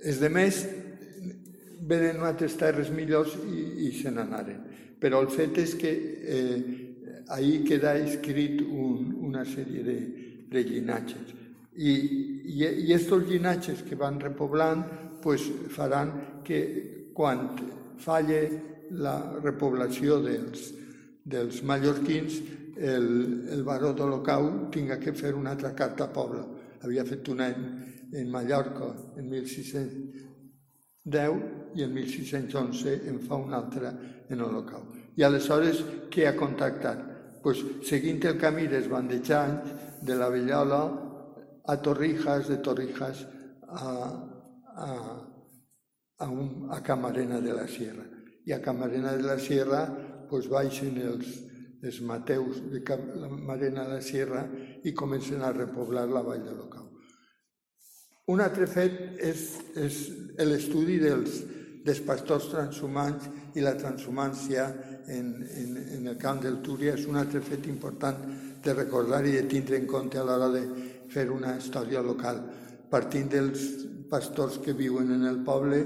[0.00, 0.62] els de més
[1.92, 4.64] venen altres terres millors i, i se n'anaren.
[4.96, 6.56] Però el fet és que eh,
[7.36, 9.98] ahir queda escrit un, una sèrie de,
[10.50, 11.34] de llinatges.
[11.76, 11.92] I,
[12.48, 14.84] i, i estos llinatges que van repoblant
[15.22, 17.50] pues, faran que quan
[18.00, 18.40] falle
[18.96, 20.70] la repoblació dels,
[21.24, 22.38] dels mallorquins,
[22.76, 23.08] el,
[23.56, 26.44] el baró d'Olocau tinga que fer una altra carta a poble.
[26.84, 27.66] Havia fet una en,
[28.12, 30.26] en Mallorca en 1600
[31.06, 33.92] 10 i en 1611 en fa una altra
[34.28, 34.82] en Holocau.
[35.16, 37.04] I aleshores què ha contactat?
[37.42, 40.82] Pues, seguint el camí dels bandejants de la Vellola
[41.66, 43.26] a Torrijas, de Torrijas
[43.68, 43.90] a,
[44.76, 44.90] a,
[46.18, 48.06] a, un, a Camarena de la Sierra.
[48.46, 49.82] I a Camarena de la Sierra
[50.30, 51.26] pues, baixen els,
[51.82, 54.46] els Mateus de Camarena de la Sierra
[54.84, 56.86] i comencen a repoblar la vall de l'Ocau.
[58.30, 59.42] Un altre fet és,
[59.78, 59.98] és
[60.46, 61.42] l'estudi dels,
[61.86, 64.66] dels pastors transhumants i la transhumància
[65.06, 68.18] en, en, en el camp del Túria és un altre fet important
[68.66, 70.62] de recordar i de tindre en compte a l'hora de
[71.12, 72.42] fer una història local,
[72.90, 73.60] partint dels
[74.10, 75.78] pastors que viuen en el poble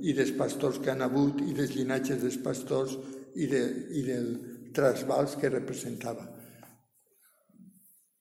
[0.00, 2.92] i dels pastors que han hagut i dels llinatges dels pastors
[3.36, 3.62] i, de,
[3.96, 4.26] i del
[4.76, 6.24] trasbals que representava.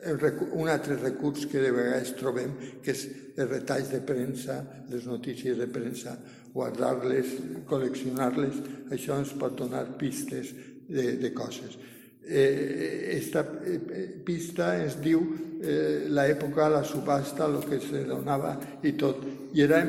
[0.03, 0.19] el,
[0.51, 3.05] un altre recurs que de vegades trobem, que és
[3.38, 4.59] els retalls de premsa,
[4.91, 6.17] les notícies de premsa,
[6.53, 7.38] guardar-les,
[7.69, 8.59] col·leccionar-les,
[8.93, 10.53] això ens pot donar pistes
[10.89, 11.77] de, de coses.
[12.23, 13.79] Eh, esta eh,
[14.23, 15.23] pista es diu
[15.59, 19.25] eh, l'època, la subhasta, el que se donava i tot.
[19.53, 19.81] I era,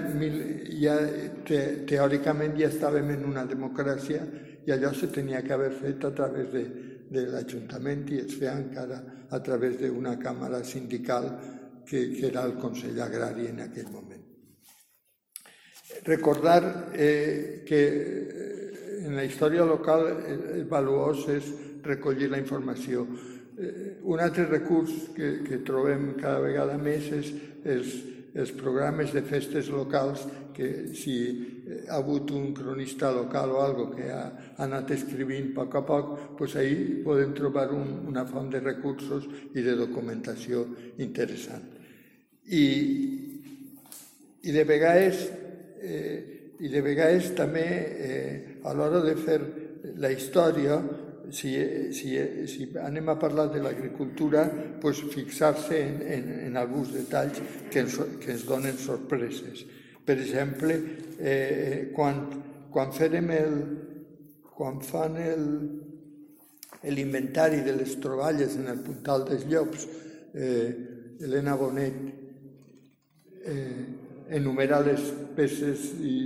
[0.81, 0.97] ja,
[1.47, 4.25] te, teòricament ja estàvem en una democràcia
[4.67, 6.65] i allò se tenia que haver fet a través de,
[7.11, 8.39] de l'Ajuntament i es
[9.31, 11.29] a través d'una càmera sindical
[11.85, 14.23] que, que era el Consell Agrari en aquell moment.
[16.05, 17.83] Recordar eh, que
[19.05, 21.51] en la història local el valuós és
[21.85, 23.05] recollir la informació.
[23.59, 27.93] Eh, un altre recurs que, que trobem cada vegada més és
[28.35, 31.17] els programes de festes locals que si
[31.89, 34.25] ha hagut un cronista local o algo que ha
[34.65, 39.27] anat escrivint a poc a poc, doncs ahir podem trobar un, una font de recursos
[39.55, 40.67] i de documentació
[40.99, 41.67] interessant.
[42.51, 42.65] I,
[44.43, 45.25] i de vegades,
[45.81, 46.17] eh,
[46.61, 49.41] i de vegades també eh, a l'hora de fer
[50.01, 50.79] la història
[51.31, 54.45] si, si, si anem a parlar de l'agricultura,
[54.81, 59.65] pues fixar-se en, en, en alguns detalls que ens, que ens donen sorpreses.
[60.05, 60.77] Per exemple,
[61.19, 62.21] eh, quan,
[62.71, 63.57] quan farem el,
[64.55, 65.17] quan fan
[66.85, 69.89] l'inventari de les troballes en el puntal dels llops,
[70.35, 70.69] eh,
[71.25, 72.01] Helena Bonet
[73.49, 73.85] eh,
[74.37, 76.17] enumera les peces i,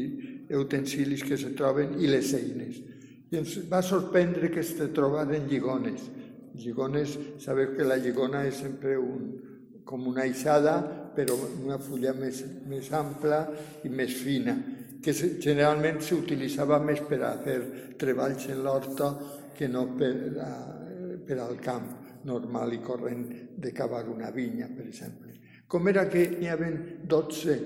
[0.00, 2.89] i utensilis que se troben i les eines
[3.30, 6.08] i ens va sorprendre que es trobaren lligones.
[6.58, 9.30] Lligones, sabeu que la lligona és sempre un,
[9.86, 10.80] com una aixada,
[11.14, 13.44] però una fulla més, més ampla
[13.86, 14.56] i més fina,
[15.00, 17.58] que generalment s'utilitzava més per a fer
[17.98, 19.12] treballs en l'horta
[19.56, 20.12] que no per,
[20.42, 20.50] a,
[21.26, 21.88] per al camp
[22.26, 23.24] normal i corrent
[23.56, 25.36] de cavar una vinya, per exemple.
[25.70, 26.72] Com era que n'hi havia
[27.06, 27.56] 12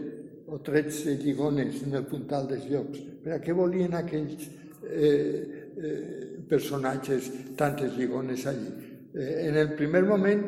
[0.52, 3.00] o 13 lligones en el puntal dels llocs?
[3.24, 4.44] Per a què volien aquells
[4.90, 8.70] eh, eh, personatges tantes lligones allí?
[9.14, 10.44] Eh, en el primer moment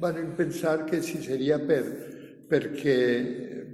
[0.00, 1.82] van pensar que si seria per,
[2.48, 2.98] perquè,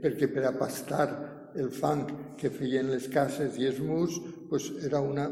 [0.02, 1.08] perquè per a pastar
[1.54, 4.16] el fang que feien les cases i els murs
[4.48, 5.28] pues era una,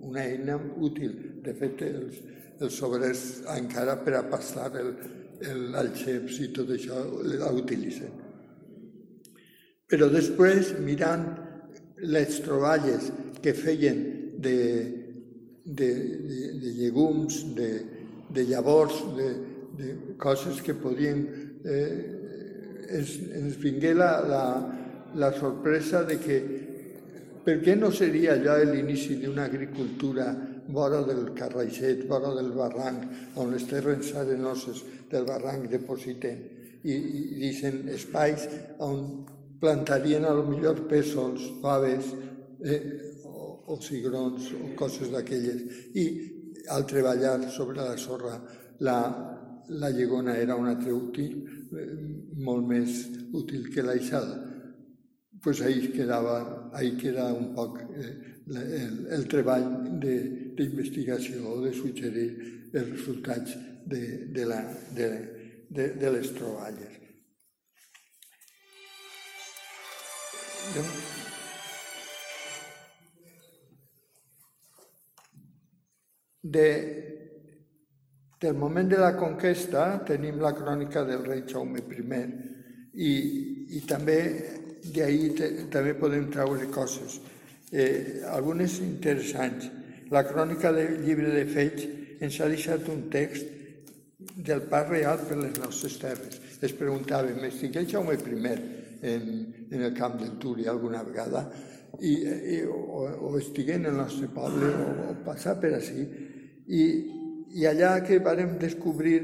[0.00, 1.40] una eina útil.
[1.42, 2.20] De fet, els,
[2.62, 3.24] els obrers
[3.56, 4.92] encara per a pastar el,
[5.74, 7.00] l'alceps i tot això
[7.34, 8.22] la utilitzen.
[9.90, 11.26] Però després, mirant
[12.04, 13.10] les troballes
[13.42, 14.00] que feien
[14.38, 14.56] de,
[15.64, 15.90] de,
[16.28, 17.70] de, de llegums, de,
[18.30, 19.30] de llavors, de,
[19.78, 21.24] de coses que podien...
[21.64, 22.20] Eh,
[22.94, 24.44] ens, ens vingué la, la,
[25.16, 26.38] la sorpresa de que
[27.44, 30.28] per què no seria allò l'inici d'una agricultura
[30.68, 33.04] vora del Carraixet, vora del barranc,
[33.36, 36.40] on les terres arenoses del barranc depositen
[36.84, 38.46] i, i deixen espais
[38.84, 39.04] on
[39.60, 42.10] plantarien a lo millor pèsols, faves
[42.64, 42.80] eh,
[43.24, 45.62] o, o cigrons o coses d'aquelles.
[45.94, 46.06] I
[46.74, 48.38] al treballar sobre la sorra
[48.80, 48.98] la,
[49.68, 51.38] la llegona era un altre útil,
[51.72, 51.92] eh,
[52.44, 54.54] molt més útil que l'aixada.
[55.44, 59.66] pues ahí quedava, ahí queda un poc eh, el, el treball
[60.00, 62.28] d'investigació o de suggerir
[62.72, 63.52] els resultats
[63.84, 64.00] de,
[64.32, 64.62] de, la,
[64.96, 65.08] de,
[65.68, 66.96] de, de les troballes.
[76.44, 76.68] De,
[78.40, 82.20] del moment de la conquesta tenim la crònica del rei Jaume I
[82.94, 83.12] i,
[83.78, 84.18] i també
[84.94, 87.20] d'ahir també podem treure coses,
[87.72, 89.70] eh, algunes interessants.
[90.12, 91.86] La crònica del llibre de Feig
[92.20, 93.46] ens ha deixat un text
[94.36, 96.40] del pas real per les nostres terres.
[96.60, 99.30] Es preguntàvem, estigué Jaume I en,
[99.70, 101.44] en el camp del Túria alguna vegada
[102.00, 102.14] i,
[102.56, 106.06] i, o, o en el nostre poble o, o passar per així
[106.66, 106.84] i,
[107.54, 109.18] i allà que vàrem descobrir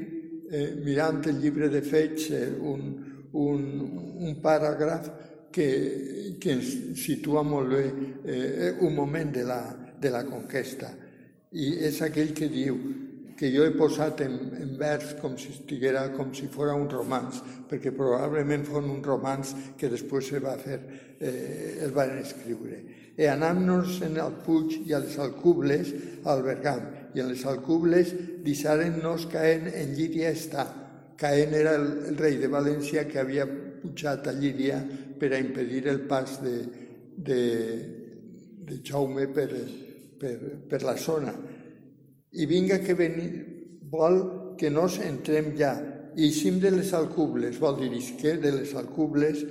[0.50, 2.94] eh, mirant el llibre de Feig eh, un,
[3.32, 3.66] un,
[4.20, 5.10] un paràgraf
[5.50, 5.68] que,
[6.40, 7.84] que ens situa molt bé
[8.24, 9.62] eh, un moment de la,
[10.00, 10.92] de la conquesta.
[11.50, 12.78] I és aquell que diu
[13.40, 17.38] que jo he posat en, en vers com si estiguera, com si fos un romanç,
[17.70, 20.76] perquè probablement fos un romanç que després se va fer,
[21.16, 22.82] eh, el van escriure.
[23.16, 25.88] E anant-nos en el Puig i a les Alcubles,
[26.28, 26.82] al Bergam,
[27.16, 28.12] i en les Alcubles
[28.44, 30.66] deixaren-nos caent en Llíria està.
[31.16, 34.82] Caen era el, el rei de València que havia pujat a Llíria
[35.16, 36.58] per a impedir el pas de,
[37.16, 37.40] de,
[38.68, 39.48] de Jaume per,
[40.20, 40.34] per,
[40.68, 41.32] per la zona
[42.32, 43.26] i vinga que veni,
[43.90, 45.74] vol que nos entrem ja.
[46.16, 47.90] I eixim de les alcubles, vol dir
[48.20, 49.44] que de les alcubles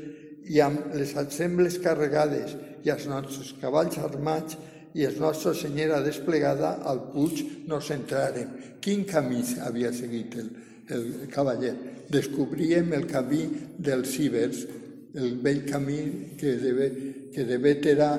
[0.50, 4.58] i amb les assembles carregades i els nostres cavalls armats
[4.98, 8.56] i els nostra senyera desplegada al Puig nos entrarem.
[8.82, 10.50] Quin camí havia seguit el,
[10.90, 11.76] el cavaller?
[12.10, 13.44] Descobríem el camí
[13.78, 14.66] dels cibers,
[15.14, 16.00] el vell camí
[16.40, 16.90] que de,
[17.34, 18.10] que de Vétera,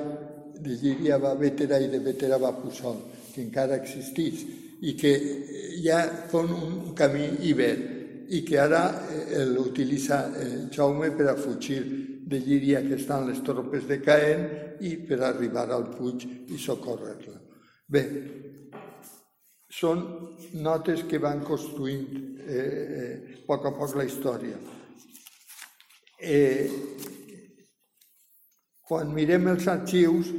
[0.61, 2.61] de Llíria va a Vétera i de Vétera va a
[3.41, 4.45] que encara existís
[4.85, 5.13] i que
[5.81, 11.81] ja fa un camí ibèr i que ara eh, l'utilitza eh, Jaume per a fugir
[12.31, 14.45] de Llíria que estan les tropes de Caen
[14.87, 17.41] i per arribar al Puig i socórrer-la.
[17.91, 18.03] Bé,
[19.67, 20.05] són
[20.63, 22.07] notes que van construint
[22.47, 24.61] eh, eh, a poc a poc la història.
[26.21, 26.71] Eh,
[28.87, 30.31] quan mirem els arxius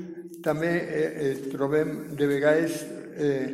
[0.44, 2.82] també eh, eh, trobem de vegades
[3.16, 3.50] eh,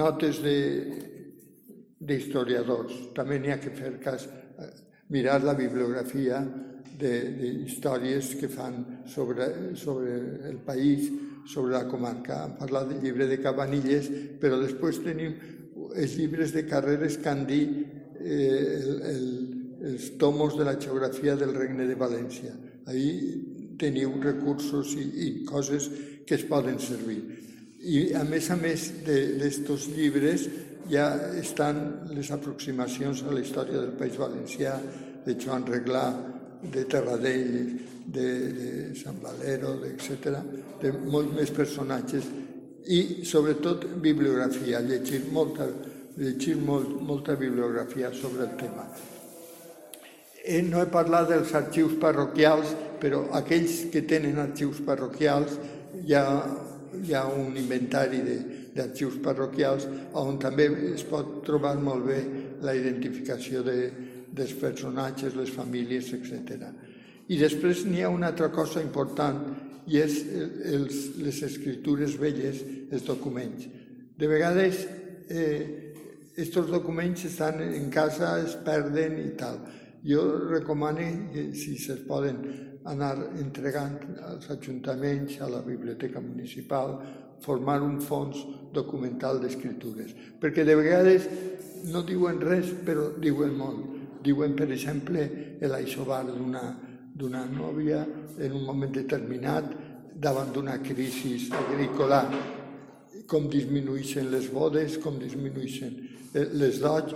[0.00, 0.40] notes
[2.00, 2.92] d'historiadors.
[3.16, 4.70] També n'hi ha que fer cas, eh,
[5.10, 6.44] mirar la bibliografia
[7.00, 10.10] d'històries que fan sobre, sobre
[10.50, 11.10] el país,
[11.48, 12.44] sobre la comarca.
[12.44, 15.32] Han parlat del llibre de Cabanilles, però després tenim
[15.96, 17.70] els llibres de carreres que han dit
[18.20, 19.24] eh, el, el,
[19.90, 22.52] els tomos de la geografia del Regne de València.
[22.86, 23.49] Ahí
[23.80, 25.88] teniu recursos i, i coses
[26.26, 27.20] que es poden servir.
[27.80, 30.48] I a més a més d'aquests llibres
[30.90, 31.06] ja
[31.40, 34.74] estan les aproximacions a la història del País Valencià,
[35.24, 36.04] de Joan Reglà,
[36.60, 37.56] de Terradell,
[38.06, 40.40] de, de Sant Valero, etc.,
[40.80, 42.26] de molts més personatges
[42.90, 45.68] i sobretot bibliografia, llegir molta,
[46.16, 48.86] llegir molt, molta bibliografia sobre el tema.
[50.44, 55.56] Eh, no he parlat dels arxius parroquials, però aquells que tenen arxius parroquials
[56.04, 56.24] hi ha,
[57.00, 58.22] hi ha un inventari
[58.74, 59.86] d'arxius parroquials
[60.16, 62.20] on també es pot trobar molt bé
[62.64, 63.90] la identificació de,
[64.32, 66.70] dels personatges, les famílies, etc.
[67.30, 69.42] I després n'hi ha una altra cosa important
[69.90, 70.22] i és
[70.70, 73.66] els, les escritures velles, els documents.
[74.16, 74.84] De vegades
[75.30, 75.90] eh,
[76.70, 79.60] documents estan en casa, es perden i tal.
[80.04, 82.40] Jo recomano que si se poden
[82.84, 86.98] anar entregant als ajuntaments, a la biblioteca municipal,
[87.40, 88.40] formar un fons
[88.72, 90.14] documental d'escritures.
[90.40, 91.28] Perquè de vegades
[91.92, 93.98] no diuen res, però diuen molt.
[94.24, 95.24] Diuen, per exemple,
[95.60, 96.64] l'aixobar d'una
[97.20, 98.00] d'una nòvia
[98.38, 99.74] en un moment determinat
[100.14, 102.22] davant d'una crisi agrícola,
[103.30, 105.92] com disminueixen les bodes, com disminueixen
[106.34, 107.14] eh, les dots,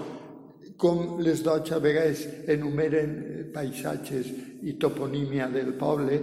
[0.76, 4.30] com les dots a vegades enumeren paisatges
[4.64, 6.20] i toponímia del poble,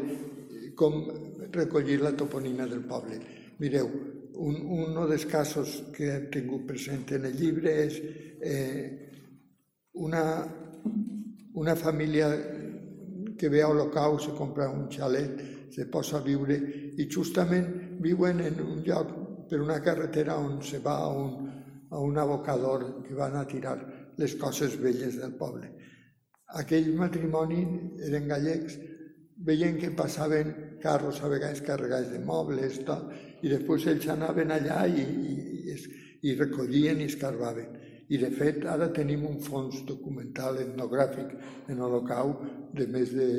[0.75, 1.05] com
[1.51, 3.19] recollir la toponímia del poble.
[3.61, 3.87] Mireu,
[4.41, 7.99] un, un dels casos que hem tingut present en el llibre és
[8.41, 8.85] eh,
[10.01, 10.23] una,
[11.53, 12.31] una família
[13.37, 16.57] que ve a Olocau, se compra un xalet, se posa a viure
[16.99, 19.13] i justament viuen en un lloc
[19.49, 21.49] per una carretera on se va a un,
[21.89, 23.77] a un abocador que van a tirar
[24.17, 25.69] les coses velles del poble.
[26.59, 27.61] Aquell matrimoni
[28.07, 28.77] eren gallecs,
[29.41, 33.09] veien que passaven carros a vegades carregats de mobles, tot,
[33.41, 35.77] i després ells anaven allà i, i,
[36.27, 37.79] i recollien i escarbaven.
[38.11, 41.31] I de fet ara tenim un fons documental etnogràfic
[41.71, 42.33] en Holocau
[42.75, 43.29] de més de,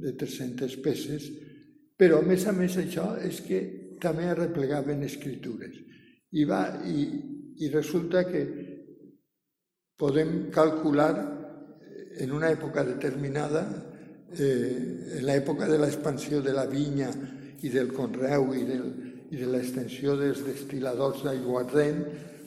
[0.00, 1.28] de 300 peces,
[1.98, 3.60] però a més a més això és que
[4.00, 5.76] també arreplegaven escritures.
[6.34, 7.04] I, va, i,
[7.62, 8.42] i resulta que
[9.96, 11.14] podem calcular
[12.18, 13.64] en una època determinada,
[14.34, 17.10] eh, en l'època de l'expansió de la vinya
[17.62, 18.86] i del conreu i del,
[19.30, 22.02] i de l'extensió dels destiladors d'aiguardent,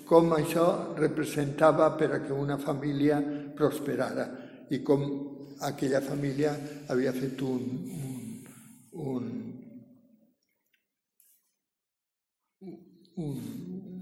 [0.07, 3.19] com això representava per a que una família
[3.55, 4.27] prosperara
[4.71, 5.03] i com
[5.67, 6.53] aquella família
[6.87, 8.43] havia fet un, un,
[9.03, 9.29] un,
[13.25, 13.39] un,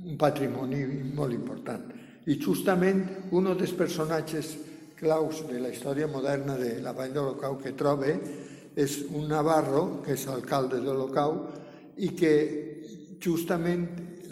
[0.05, 0.83] un patrimoni
[1.15, 2.04] molt important.
[2.25, 3.03] I justament
[3.37, 4.55] un dels personatges
[4.97, 8.15] claus de la història moderna de la Vall d'Olocau que trobe
[8.75, 11.37] és un navarro, que és alcalde d'Olocau,
[11.97, 12.33] i que
[13.21, 13.85] justament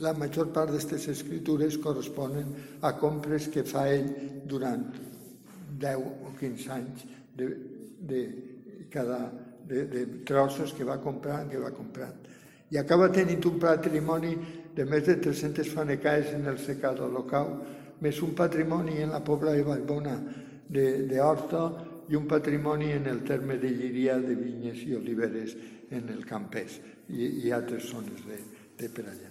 [0.04, 2.50] la major part d'aquestes escritures corresponen
[2.82, 4.10] a compres que fa ell
[4.50, 4.84] durant
[5.80, 7.06] 10 o 15 anys
[7.38, 7.48] de,
[8.00, 8.22] de
[8.91, 9.22] cada
[9.66, 12.20] de, de trossos que va comprant, que va comprant.
[12.74, 14.34] I acaba tenint un patrimoni
[14.76, 17.54] de més de 300 fanecaes en el secador local,
[18.04, 20.18] més un patrimoni en la pobla de Vallbona
[20.74, 21.64] d'Horta
[22.12, 25.56] i un patrimoni en el terme de Lliria de vinyes i oliveres
[25.93, 26.80] en el Campès
[27.10, 28.38] i, i altres zones de,
[28.80, 29.30] de per allà.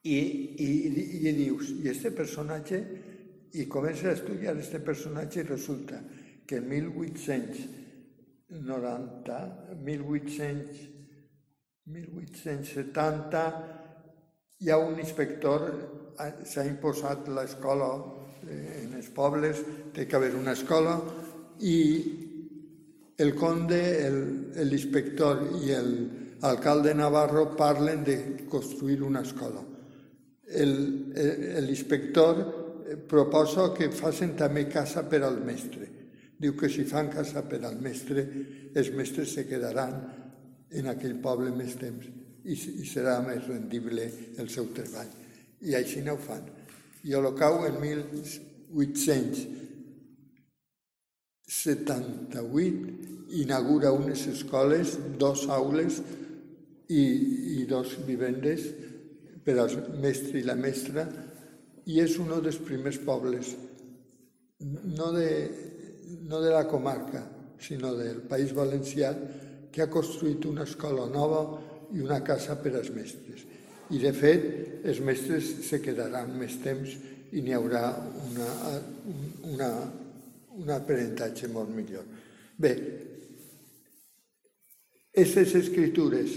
[0.00, 0.68] I, i,
[1.28, 2.78] i dius, i este personatge,
[3.52, 6.00] i comença a estudiar este personatge i resulta
[6.46, 10.88] que en 1890, 1800,
[11.90, 13.69] 1870,
[14.60, 15.62] hi ha un inspector,
[16.44, 17.88] s'ha imposat l'escola
[18.44, 19.62] eh, en els pobles,
[19.96, 20.98] té que haver una escola,
[21.64, 21.76] i
[23.20, 23.80] el conde,
[24.68, 25.90] l'inspector i el,
[26.44, 29.64] alcalde Navarro parlen de construir una escola.
[30.50, 35.88] L'inspector eh, proposa que facin també casa per al mestre.
[36.40, 38.28] Diu que si fan casa per al mestre,
[38.74, 40.00] els mestres se quedaran
[40.70, 45.08] en aquell poble més temps i, i serà més rendible el seu treball.
[45.66, 46.44] I així no ho fan.
[47.04, 49.48] I Holocau en 1878
[53.40, 56.02] inaugura unes escoles, dos aules,
[56.90, 57.02] i,
[57.60, 58.60] i dos vivendes
[59.44, 59.70] per al
[60.02, 61.02] mestre i la mestra
[61.86, 63.46] i és un dels primers pobles
[64.60, 65.30] no de,
[66.26, 67.22] no de la comarca,
[67.58, 69.14] sinó del País Valencià,
[69.72, 71.44] que ha construït una escola nova
[71.94, 73.46] i una casa per als mestres.
[73.90, 74.44] I, de fet,
[74.86, 76.92] els mestres se quedaran més temps
[77.34, 77.84] i n'hi haurà
[78.28, 78.48] una,
[79.50, 79.70] una,
[80.60, 82.06] un aprenentatge molt millor.
[82.60, 82.72] Bé,
[85.10, 86.36] aquestes escritures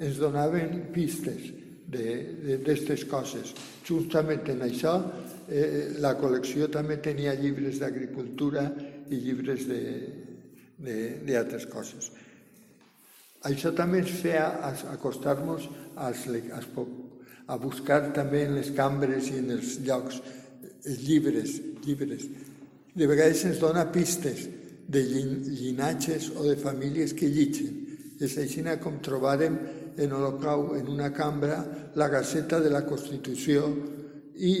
[0.00, 1.50] ens donaven pistes
[1.90, 3.52] d'aquestes coses.
[3.84, 4.94] Justament en això,
[5.50, 8.70] eh, la col·lecció també tenia llibres d'agricultura
[9.10, 9.66] i llibres
[10.80, 12.10] d'altres coses.
[13.48, 14.48] Això també ens feia
[14.92, 16.10] acostar-nos a,
[17.56, 20.20] buscar també en les cambres i en els llocs
[20.84, 22.26] els llibres, llibres.
[22.94, 24.46] De vegades ens dona pistes
[24.90, 27.76] de llinatges o de famílies que llitgen.
[28.20, 29.56] És així com trobarem
[29.96, 31.64] en Holocau, en una cambra,
[31.96, 33.66] la Gaceta de la Constitució
[34.36, 34.54] i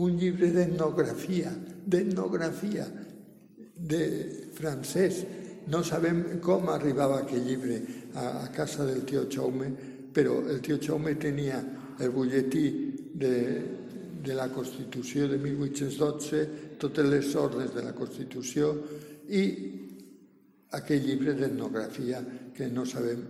[0.00, 1.52] un llibre d'etnografia
[1.90, 2.86] d'etnografia
[3.74, 4.02] de
[4.54, 5.24] francès.
[5.70, 7.76] No sabem com arribava aquell llibre
[8.14, 9.70] a, a casa del tio Jaume,
[10.12, 11.60] però el tio Jaume tenia
[12.00, 12.64] el butlletí
[13.14, 13.34] de,
[14.22, 16.40] de la Constitució de 1812,
[16.80, 18.72] totes les ordres de la Constitució
[19.30, 19.44] i
[20.74, 22.22] aquell llibre d'etnografia
[22.56, 23.22] que no sabem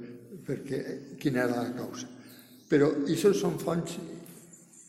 [0.46, 0.80] perquè,
[1.20, 2.08] quina era la causa.
[2.70, 3.98] Però això són fonts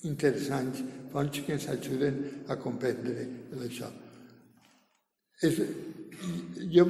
[0.08, 3.28] interessants, fonts que ens ajuden a comprendre
[3.60, 3.92] això.
[5.42, 5.58] És,
[6.70, 6.86] jo,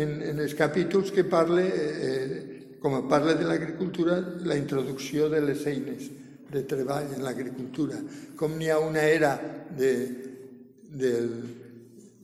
[0.00, 4.16] en, en els capítols que parle, eh, com a parla de l'agricultura,
[4.48, 6.08] la introducció de les eines
[6.52, 8.00] de treball en l'agricultura,
[8.36, 9.32] com n'hi ha una era
[9.76, 9.92] de,
[10.88, 11.12] de,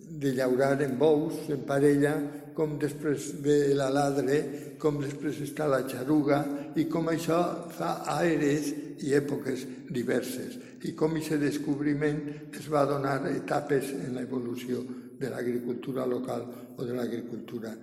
[0.08, 2.14] de llaurar en bous, en parella,
[2.56, 4.40] com després ve la ladre,
[4.80, 6.40] com després està la xaruga,
[6.80, 7.38] i com això
[7.76, 8.72] fa aires
[9.04, 10.56] i èpoques diverses,
[10.88, 12.24] i com aquest descobriment
[12.56, 14.82] es va donar etapes en l'evolució
[15.18, 17.74] de l'agricultura local o de l'agricultura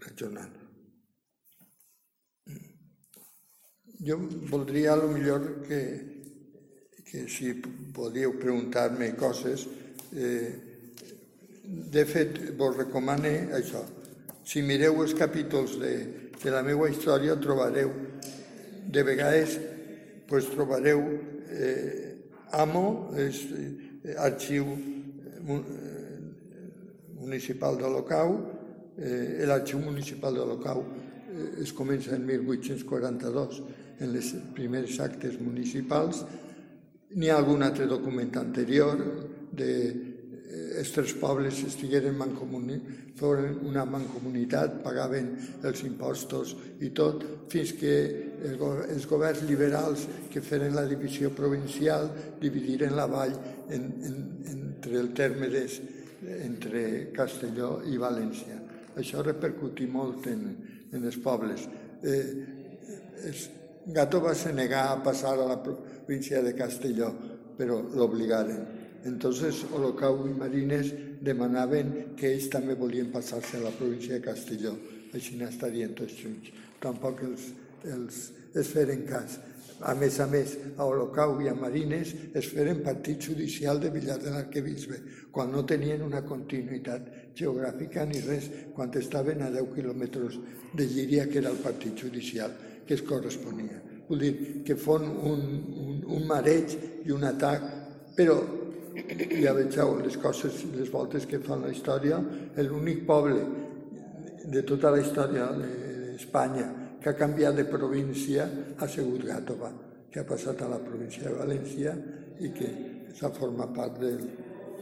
[0.00, 0.50] regional.
[4.04, 4.18] Jo
[4.50, 5.80] voldria, a lo millor, que,
[7.04, 7.54] que si
[7.94, 9.66] podíeu preguntar-me coses,
[10.12, 10.74] eh,
[11.64, 13.80] de fet, vos recomane això,
[14.44, 15.94] si mireu els capítols de,
[16.36, 17.94] de la meva història trobareu,
[18.84, 19.56] de vegades
[20.28, 21.00] pues, trobareu
[21.48, 22.12] eh,
[22.52, 24.68] AMO, és eh, arxiu
[27.18, 28.36] municipal de l'Ocau,
[28.98, 33.62] eh, l'arxiu municipal de l'Ocau eh, es comença en 1842
[34.00, 36.24] en les primeres actes municipals.
[37.14, 38.98] N'hi ha algun altre document anterior
[39.54, 39.70] de
[40.54, 42.16] els tres pobles estigueren
[43.18, 45.30] foren una mancomunitat, pagaven
[45.62, 47.94] els impostos i tot, fins que
[48.44, 52.10] els governs liberals que feren la divisió provincial
[52.40, 53.34] dividiren la vall
[53.70, 54.18] en, en,
[54.50, 55.80] entre el terme des,
[56.44, 58.60] entre Castelló i València.
[59.00, 60.46] Això repercutí molt en,
[60.92, 61.66] en els pobles.
[62.02, 62.24] Eh,
[63.30, 63.48] es,
[63.94, 67.10] Gato va ser negar a passar a la província de Castelló,
[67.58, 74.16] però l'obligaren Entonces Olocau i Marines demanaven que ells també volien passar-se a la província
[74.16, 74.72] de Castelló,
[75.12, 76.48] així n'estarien tots junts.
[76.80, 77.50] Tampoc els,
[77.84, 78.20] els,
[78.56, 79.36] es feren cas.
[79.82, 84.20] A més a més, a Olocau i a Marines es feren partit judicial de Villar
[84.22, 85.00] de l'Arquebisbe,
[85.34, 90.38] quan no tenien una continuïtat geogràfica ni res, quan estaven a 10 quilòmetres
[90.74, 92.54] de Llíria, que era el partit judicial
[92.86, 93.80] que es corresponia.
[94.08, 95.42] Vull dir que fon un,
[95.80, 97.66] un, un mareig i un atac,
[98.14, 98.38] però
[98.94, 102.20] ja vegeu les coses, les voltes que fan la història,
[102.62, 103.42] l'únic poble
[104.44, 108.46] de tota la història d'Espanya que ha canviat de província
[108.80, 109.68] ha sigut Gàtova,
[110.08, 111.92] que ha passat a la província de València
[112.40, 112.70] i que
[113.18, 114.22] s'ha format part del,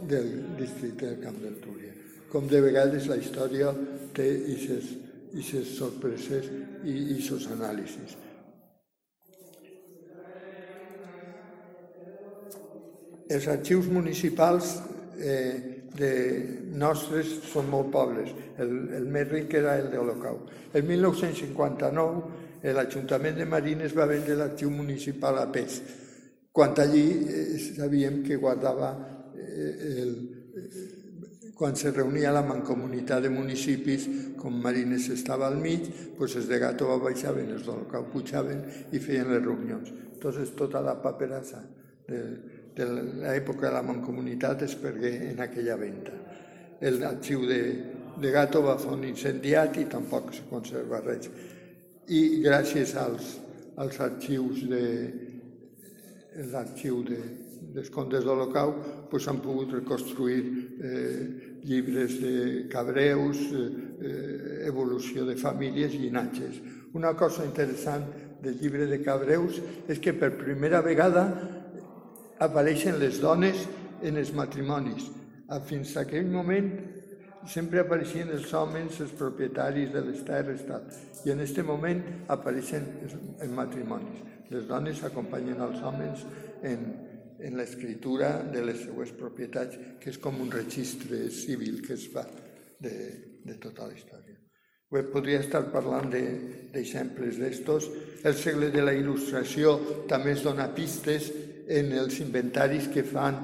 [0.06, 1.90] del districte del Camp del Túria.
[2.30, 3.74] Com de vegades la història
[4.14, 6.46] té aquestes sorpreses
[6.86, 8.14] i aquests anàlisis.
[13.32, 14.74] els arxius municipals
[15.16, 16.12] eh, de
[16.78, 18.30] nostres són molt pobles.
[18.60, 20.38] El, el més ric era el d'Holocau.
[20.72, 25.80] El 1959 l'Ajuntament de Marines va vendre l'arxiu municipal a PES,
[26.52, 28.92] quan allí eh, sabíem que guardava
[29.34, 30.12] eh, el,
[30.54, 34.06] eh, quan se reunia la mancomunitat de municipis,
[34.38, 35.86] com Marines estava al mig,
[36.18, 38.62] doncs els de Gàtova baixaven, els d'Holocau pujaven
[38.92, 39.92] i feien les reunions.
[40.14, 41.62] Entonces tota la paperassa
[42.08, 42.22] de,
[42.76, 42.86] de
[43.22, 46.14] l'època de la mancomunitat es pergué en aquella venda.
[46.82, 47.60] L'arxiu de,
[48.18, 51.28] de Gato va fer un incendiat i tampoc se conserva res.
[52.08, 53.36] I gràcies als,
[53.76, 54.84] als arxius de
[56.50, 57.20] l'arxiu de,
[57.72, 58.74] dels contes d'Holocau
[59.10, 60.42] pues, han pogut reconstruir
[60.82, 61.22] eh,
[61.62, 66.60] llibres de cabreus, eh, evolució de famílies i llinatges.
[66.98, 68.08] Una cosa interessant
[68.42, 71.28] del llibre de cabreus és que per primera vegada
[72.42, 73.66] apareixen les dones
[74.02, 75.08] en els matrimonis.
[75.68, 76.70] Fins a aquell moment
[77.48, 80.84] sempre apareixien els homes, els propietaris de les terres, tal.
[81.24, 82.02] i en aquest moment
[82.34, 82.86] apareixen
[83.42, 84.22] en matrimonis.
[84.50, 86.24] Les dones acompanyen els homes
[86.62, 86.86] en,
[87.40, 92.24] en l'escriptura de les seues propietats, que és com un registre civil que es fa
[92.80, 92.94] de,
[93.44, 94.38] de tota la història.
[95.12, 97.86] Podria estar parlant d'exemples de, d'estos.
[98.28, 99.78] El segle de la il·lustració
[100.10, 101.30] també es dona pistes
[101.68, 103.38] en els inventaris que fan,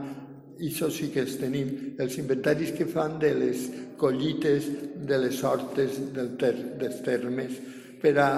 [0.58, 1.70] i això sí que els tenim,
[2.02, 4.66] els inventaris que fan de les collites,
[5.06, 7.60] de les hortes del ter, dels termes,
[8.02, 8.30] per a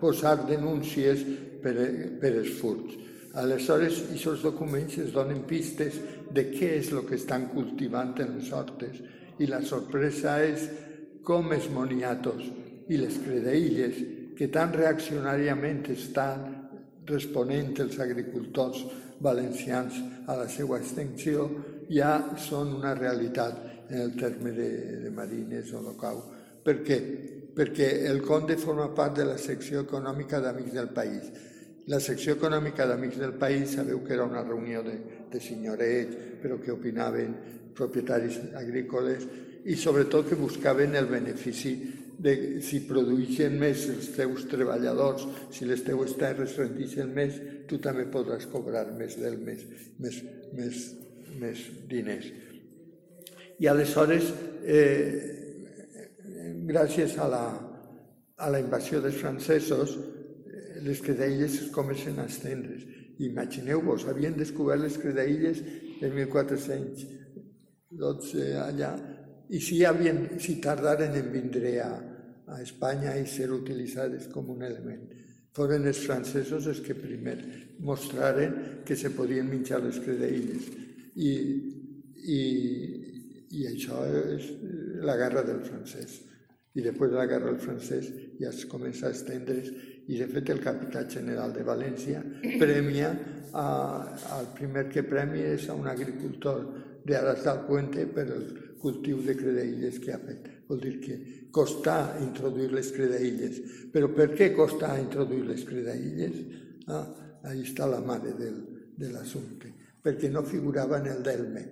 [0.00, 1.24] posar denúncies
[1.62, 1.74] per,
[2.20, 3.02] per els furts.
[3.36, 5.98] Aleshores, aquests documents es donen pistes
[6.32, 9.02] de què és el que estan cultivant en les hortes
[9.38, 10.68] i la sorpresa és
[11.26, 12.46] com els moniatos
[12.88, 13.98] i les credeilles
[14.38, 16.46] que tan reaccionàriament estan
[17.08, 18.82] responent els agricultors
[19.22, 19.96] valencians
[20.26, 21.46] a la seva extensió
[21.88, 24.70] ja són una realitat en el terme de,
[25.04, 26.22] de Marines o Locau.
[26.66, 26.98] Per què?
[27.56, 31.30] Perquè el Conde forma part de la secció econòmica d'Amics del País.
[31.86, 34.96] La secció econòmica d'Amics del País sabeu que era una reunió de,
[35.30, 37.36] de senyorets, però que opinaven
[37.76, 39.24] propietaris agrícoles
[39.66, 41.76] i sobretot que buscaven el benefici
[42.18, 47.34] de si produïssin més els teus treballadors, si les teues terres rendixen més,
[47.68, 49.60] tu també podràs cobrar més del mes,
[50.00, 50.22] més,
[50.56, 50.76] més,
[51.40, 51.58] més
[51.90, 52.26] diners.
[53.60, 54.24] I aleshores,
[54.64, 55.10] eh,
[56.68, 57.60] gràcies a la,
[58.36, 60.00] a la invasió dels francesos, eh,
[60.84, 62.84] les credeilles es comencen a estendre's.
[63.24, 65.58] Imagineu-vos, havien descobert les credeilles
[66.04, 68.92] en 1412 allà,
[69.48, 71.92] i si, havien, si tardaren en vindre a,
[72.50, 75.06] a Espanya i ser utilitzades com un element.
[75.56, 77.38] Foren els francesos els que primer
[77.86, 80.68] mostraren que se podien menjar les credeilles
[81.16, 81.32] i,
[82.36, 82.40] i,
[83.56, 84.02] i això
[84.36, 84.50] és
[85.06, 86.20] la guerra del francès.
[86.76, 89.70] I després de la guerra del francès ja es comença a estendre's
[90.06, 92.20] i de fet el capità general de València
[92.60, 93.08] premia
[93.56, 93.68] a,
[94.36, 96.60] al primer que premia és a un agricultor
[97.06, 98.46] de Aras del Puente per el
[98.82, 100.48] cultiu de credeilles que ha fet.
[100.66, 101.16] Vol dir que
[101.54, 103.60] costa introduir les credeilles.
[103.94, 106.40] Però per què costa introduir les credeilles?
[106.90, 107.06] Ah,
[107.46, 108.58] ahí està la mare del,
[108.98, 109.70] de l'assumpte.
[110.02, 111.64] Perquè no figurava en el delme.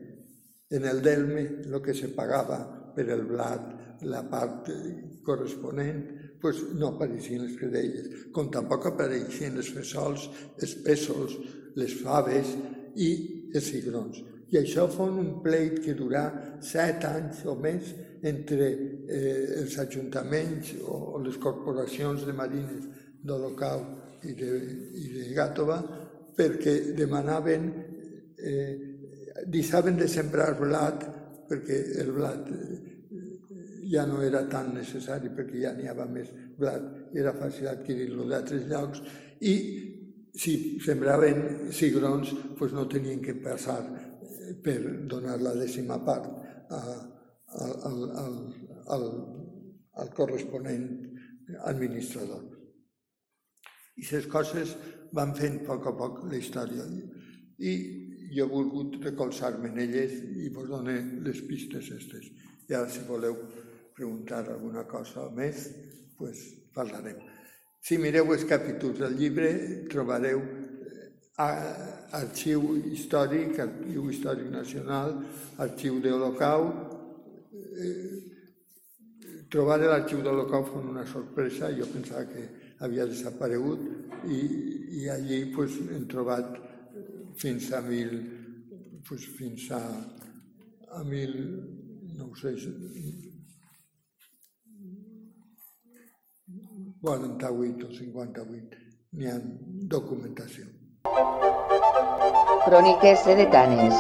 [0.71, 2.61] En el delme el que se pagava
[2.95, 3.73] per el blat,
[4.07, 4.71] la part
[5.27, 6.03] corresponent,
[6.43, 10.27] pues no apareixien les credeilles, com tampoc apareixien els fesols,
[10.61, 11.39] els pèsols,
[11.81, 12.53] les faves
[13.01, 13.11] i
[13.55, 14.21] els cigrons.
[14.53, 16.25] I això fon un pleit que durà
[16.63, 17.93] set anys o més
[18.25, 22.89] entre eh, els ajuntaments o les corporacions de marines
[23.25, 23.85] d'Olocau
[24.25, 24.51] i de,
[25.01, 25.79] i de Gàtova
[26.35, 27.69] perquè demanaven,
[28.39, 28.73] eh,
[29.47, 31.05] deixaven de sembrar blat
[31.49, 32.79] perquè el blat eh,
[33.91, 38.65] ja no era tan necessari perquè ja n'hi havia més blat, era fàcil adquirir-lo d'altres
[38.71, 39.03] llocs
[39.45, 39.55] i
[40.35, 43.79] si sembraven cigrons doncs no tenien que passar
[44.65, 44.79] per
[45.11, 46.29] donar la dècima part
[46.71, 46.81] a,
[47.61, 48.37] al, al,
[48.97, 49.07] al,
[50.03, 50.89] al corresponent
[51.71, 52.43] administrador.
[53.95, 54.73] I aquestes coses
[55.15, 56.87] van fent a poc a poc la història.
[57.59, 57.75] I
[58.35, 62.33] jo he volgut recolzar-me en elles i vos dono les pistes aquestes.
[62.69, 63.37] I ara, si voleu
[63.95, 65.69] preguntar alguna cosa més,
[66.19, 66.41] pues
[66.75, 67.21] parlarem.
[67.85, 69.51] Si mireu els capítols del llibre,
[69.93, 70.41] trobareu
[71.37, 75.17] arxiu històric, arxiu històric nacional,
[75.59, 76.69] arxiu d'Holocau.
[77.55, 78.23] Eh,
[79.51, 83.81] trobar l'arxiu d'Holocau fue una sorpresa, jo pensava que havia desaparegut
[84.29, 84.41] i,
[85.01, 86.55] i allí pues, hem trobat
[87.37, 88.15] fins a mil,
[89.09, 89.83] pues, fins a,
[90.95, 91.35] a mil,
[92.15, 92.55] no ho sé,
[97.03, 98.77] 48 o 58,
[99.19, 99.37] n'hi ha
[99.91, 100.84] documentació.
[102.65, 103.97] Cròniques sedetanes.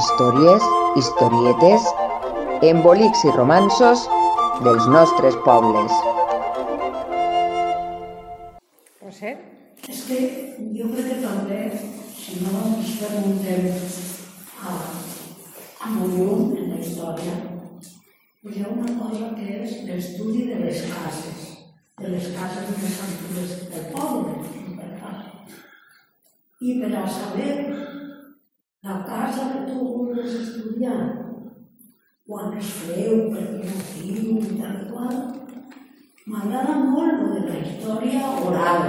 [0.00, 0.64] Històries,
[1.00, 1.86] historietes,
[2.68, 4.02] embolics i romansos
[4.66, 5.94] dels nostres pobles.
[9.00, 9.32] Roser?
[9.88, 10.20] És que
[10.76, 11.62] jo crec que també,
[12.20, 13.70] si no ens preguntem
[14.68, 14.76] a,
[15.88, 17.38] a molt en la història,
[18.42, 21.52] pues hi ha una cosa que és l'estudi de les cases,
[22.04, 24.51] de les cases més antigues del poble,
[26.62, 27.74] i per a saber
[28.82, 31.00] la casa que tu vulguis estudiar,
[32.26, 35.16] quan es feu, per quin motiu i tal qual,
[36.26, 38.86] m'agrada molt lo de la història oral.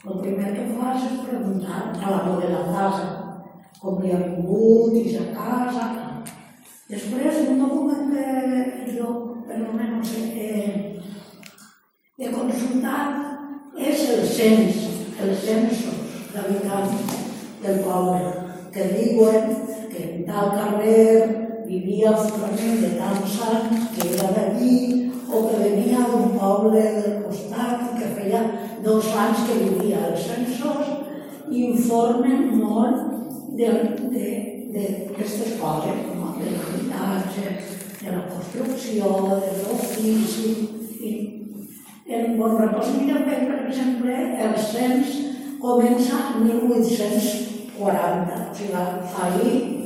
[0.00, 3.06] El primer que fas és preguntar a la de la casa,
[3.78, 5.86] com li ha vingut i sa casa.
[6.90, 9.14] Després, un document que jo,
[9.46, 10.50] per almenys, he,
[12.18, 14.84] he consultat és el cens,
[15.22, 15.99] el censos
[16.40, 16.94] d'habitants
[17.62, 18.32] del poble,
[18.72, 19.44] que diuen
[19.90, 21.10] que en tal carrer
[21.66, 24.78] vivia fulament de tants anys, que era d'allí,
[25.30, 28.40] o que venia d'un poble del costat, que feia
[28.82, 29.98] dos anys que vivia.
[30.10, 30.88] Els censors
[31.50, 32.96] informen molt
[33.60, 37.46] d'aquestes coses, com de l'habitatge,
[38.00, 40.50] de la construcció, de l'ofici,
[42.10, 44.14] en bon repòs, mira, per exemple,
[44.46, 45.29] el cens
[45.60, 48.74] comença en 1840, o sigui,
[49.24, 49.80] ahir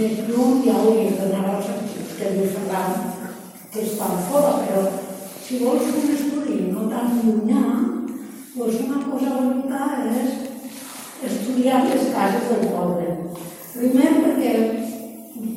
[0.00, 2.92] més lluny ja hauria d'anar als arxius que diu Ferran,
[3.72, 4.84] que estan fora, però
[5.44, 7.64] si vols un estudi no tan llunyà,
[8.54, 10.30] doncs una cosa bonica és
[11.28, 13.08] estudiar les cases del poble.
[13.74, 14.54] Primer perquè,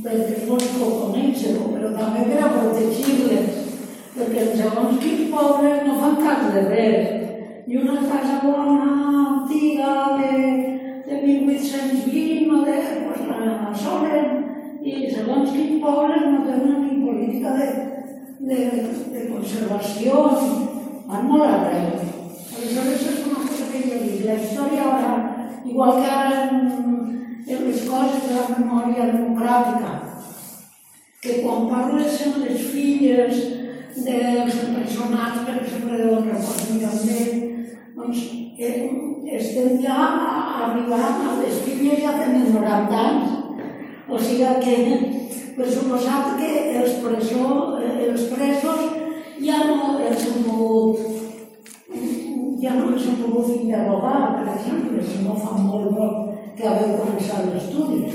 [0.04, 3.62] perquè és bonic conèixer-ho, però també per a protegir-les,
[4.18, 7.33] perquè segons quins pobles no fan cas de res.
[7.66, 8.88] I una casa bona,
[9.42, 14.44] antiga, de, de 1820 o de, pues, la solen,
[14.84, 17.68] i segons quins pobles no tenen ni política de,
[18.50, 18.58] de,
[19.14, 20.26] de conservació,
[21.08, 22.04] van molt arreu.
[22.58, 25.16] Aleshores és una cosa que jo dic, la història ara,
[25.64, 26.68] igual que ara en,
[27.48, 29.96] en les coses de la memòria democràtica,
[31.24, 33.44] que quan parles amb les filles
[34.04, 35.46] dels personats,
[39.40, 39.98] estem ja
[40.66, 43.30] arribant a les filles ja tenen 90 anys,
[44.10, 44.78] o sigui que
[45.58, 47.50] per suposat que els, presó,
[47.82, 48.82] els presos
[49.44, 51.22] ja no els han pogut
[52.64, 56.08] ja no els han pogut interrogar, per exemple, si no fa molt bo
[56.58, 58.06] que haveu començat l'estudi.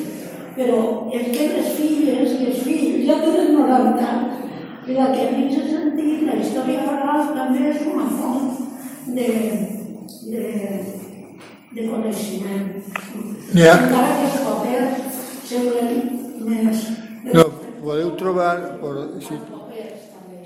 [0.57, 0.79] Però
[1.15, 4.47] és que les filles i els fills ja tenen 90 anys.
[4.89, 8.55] I la que a mi s'ha sentit, la història oral també és una font
[9.19, 9.29] de,
[10.33, 10.45] de,
[11.73, 12.71] de coneixement.
[13.55, 13.75] Ja.
[13.77, 15.91] Encara que els papers semblen
[16.49, 16.85] més
[17.29, 17.45] No,
[17.83, 18.55] podeu trobar,
[19.21, 19.37] si,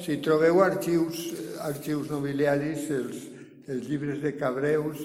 [0.02, 1.20] si trobeu arxius,
[1.62, 3.20] arxius nobiliaris, els,
[3.70, 5.02] els llibres de Cabreus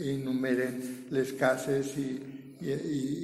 [0.00, 0.78] enumeren
[1.12, 2.08] les cases i,
[2.64, 2.76] i,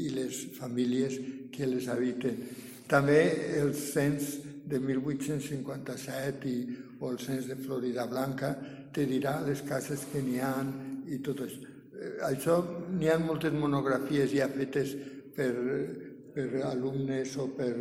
[0.06, 1.16] i les famílies
[1.54, 2.42] que les habiten.
[2.90, 3.22] També
[3.62, 4.36] el cens
[4.68, 6.58] de 1857 i,
[7.00, 8.52] o el cens de Florida Blanca
[8.92, 10.52] te dirà les cases que n'hi ha
[11.12, 11.75] i tot això.
[12.26, 12.58] Això
[12.92, 14.94] n'hi ha moltes monografies ja fetes
[15.36, 15.52] per,
[16.34, 17.72] per alumnes o per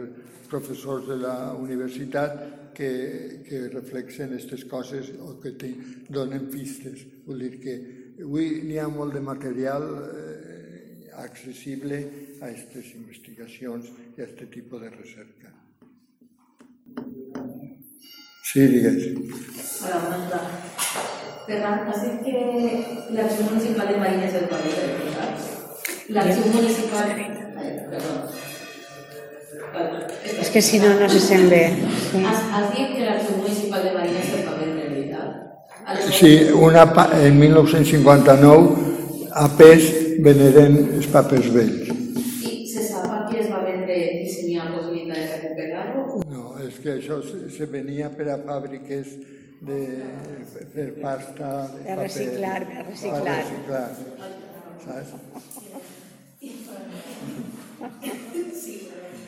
[0.49, 5.71] professors de la universitat que, que reflexen aquestes coses o que te
[6.09, 7.05] donen pistes.
[7.25, 7.75] Vull dir que
[8.21, 12.01] avui n'hi ha molt de material eh, accessible
[12.41, 15.53] a aquestes investigacions i a aquest tipus de recerca.
[18.45, 19.09] Sí, digues.
[19.83, 21.24] Hola, tarda.
[21.45, 22.33] Ferran, has dit que
[23.13, 25.43] l'Arxiu Municipal de Marina és el Palau de Diputats?
[26.15, 27.11] L'Arxiu Municipal...
[27.13, 28.13] Ai, perdó.
[30.41, 31.61] És que si no, no se sent bé.
[32.07, 32.23] Sí.
[32.25, 35.29] Has, has dit que l'Arxiu Municipal de Marina és el paper de veritat?
[36.17, 36.33] Sí,
[36.65, 36.87] una,
[37.19, 39.87] en 1959 a PES
[40.25, 41.93] veneren els papers vells.
[42.41, 46.25] I se sap a qui es va vendre i si n'hi ha possibilitat de recuperar-lo?
[46.25, 49.13] No, és que això se, se venia per a fàbriques
[49.65, 49.79] de
[50.73, 53.21] fer pasta, de, De reciclar, de reciclar.
[53.25, 53.87] Per reciclar,
[54.85, 55.45] saps?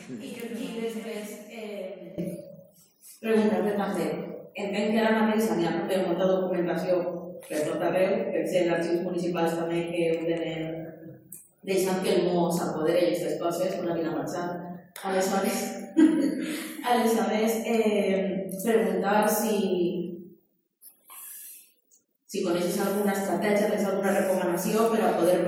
[0.08, 2.26] I que aquí després eh,
[3.20, 4.06] preguntar-te també,
[4.54, 7.00] entenc que ara mateix n'hi ha també molta documentació
[7.48, 10.62] per tot arreu, per ser els arxius municipals també que ho tenen
[11.68, 14.52] deixant que el món s'apodere d'aquestes coses, una vida marxant.
[15.04, 15.58] Aleshores,
[16.92, 19.97] aleshores eh, preguntar si
[22.28, 25.38] si coneixes alguna estratègia, tens alguna recomanació per a poder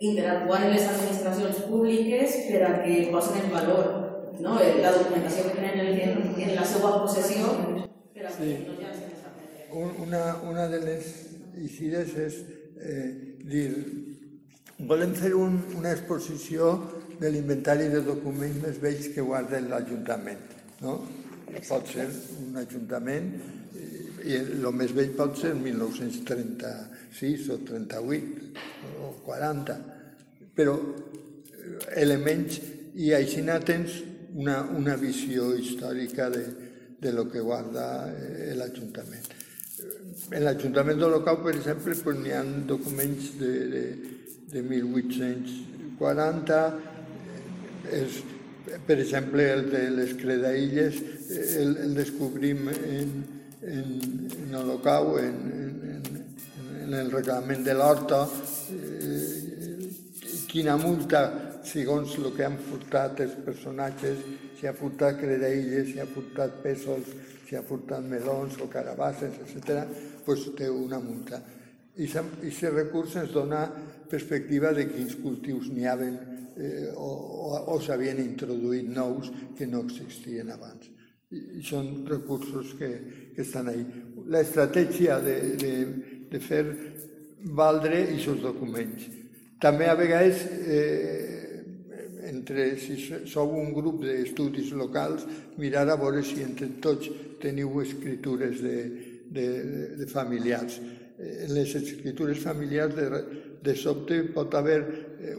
[0.00, 3.90] interactuar amb les administracions públiques per a que posen en valor
[4.40, 4.56] no?
[4.56, 7.52] la documentació que tenen en, en la seva possessió
[8.14, 8.56] per a que Sí.
[8.64, 9.04] no hi hagi
[10.06, 11.08] Una, una de les
[11.60, 12.36] incides és
[12.80, 13.08] eh,
[13.44, 13.66] dir,
[14.88, 16.70] volem fer un, una exposició
[17.20, 20.40] de l'inventari de documents més vells que guarda l'Ajuntament.
[20.80, 20.96] No?
[21.68, 22.08] Pot ser
[22.46, 23.28] un ajuntament
[24.26, 28.66] i el més vell pot ser 1936 o 38
[29.02, 29.76] o 40,
[30.56, 32.60] però eh, elements
[32.96, 34.02] i així tens
[34.34, 36.44] una, una visió històrica de,
[37.00, 39.26] de lo que guarda eh, l'Ajuntament.
[40.32, 43.84] En l'Ajuntament de Locau, per exemple, pues, n'hi ha documents de, de,
[44.52, 46.60] de 1840,
[47.92, 48.08] eh,
[48.86, 50.94] per exemple, el de les credaïlles
[51.30, 53.35] eh, el, el descobrim en,
[53.66, 55.38] en, en Olocau, en,
[55.90, 56.02] en,
[56.82, 58.22] en, el reglament de l'Horta,
[58.72, 59.90] eh,
[60.50, 61.22] quina multa,
[61.66, 64.22] segons el que han furtat els personatges,
[64.56, 67.10] si ha furtat credaïlles, si ha furtat pèsols,
[67.48, 69.82] si ha furtat melons o carabasses, etc.,
[70.24, 71.42] pues té una multa.
[71.96, 73.66] I aquest recurs ens dona
[74.10, 77.08] perspectiva de quins cultius n'hi havia eh, o,
[77.52, 80.88] o, o s'havien introduït nous que no existien abans.
[81.30, 82.90] I, i són recursos que,
[83.36, 83.84] que estan ahí.
[84.26, 85.72] La estratègia de, de,
[86.32, 86.64] de fer
[87.54, 89.06] valdre aquests documents.
[89.62, 91.62] També a vegades, eh,
[92.32, 92.96] entre, si
[93.30, 95.26] sou un grup d'estudis locals,
[95.60, 98.78] mirar a veure si entre tots teniu escritures de,
[99.30, 99.48] de,
[100.00, 100.80] de familiars.
[101.16, 103.22] En les escritures familiars de,
[103.62, 104.80] de sobte pot haver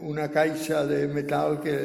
[0.02, 1.76] una caixa de metal que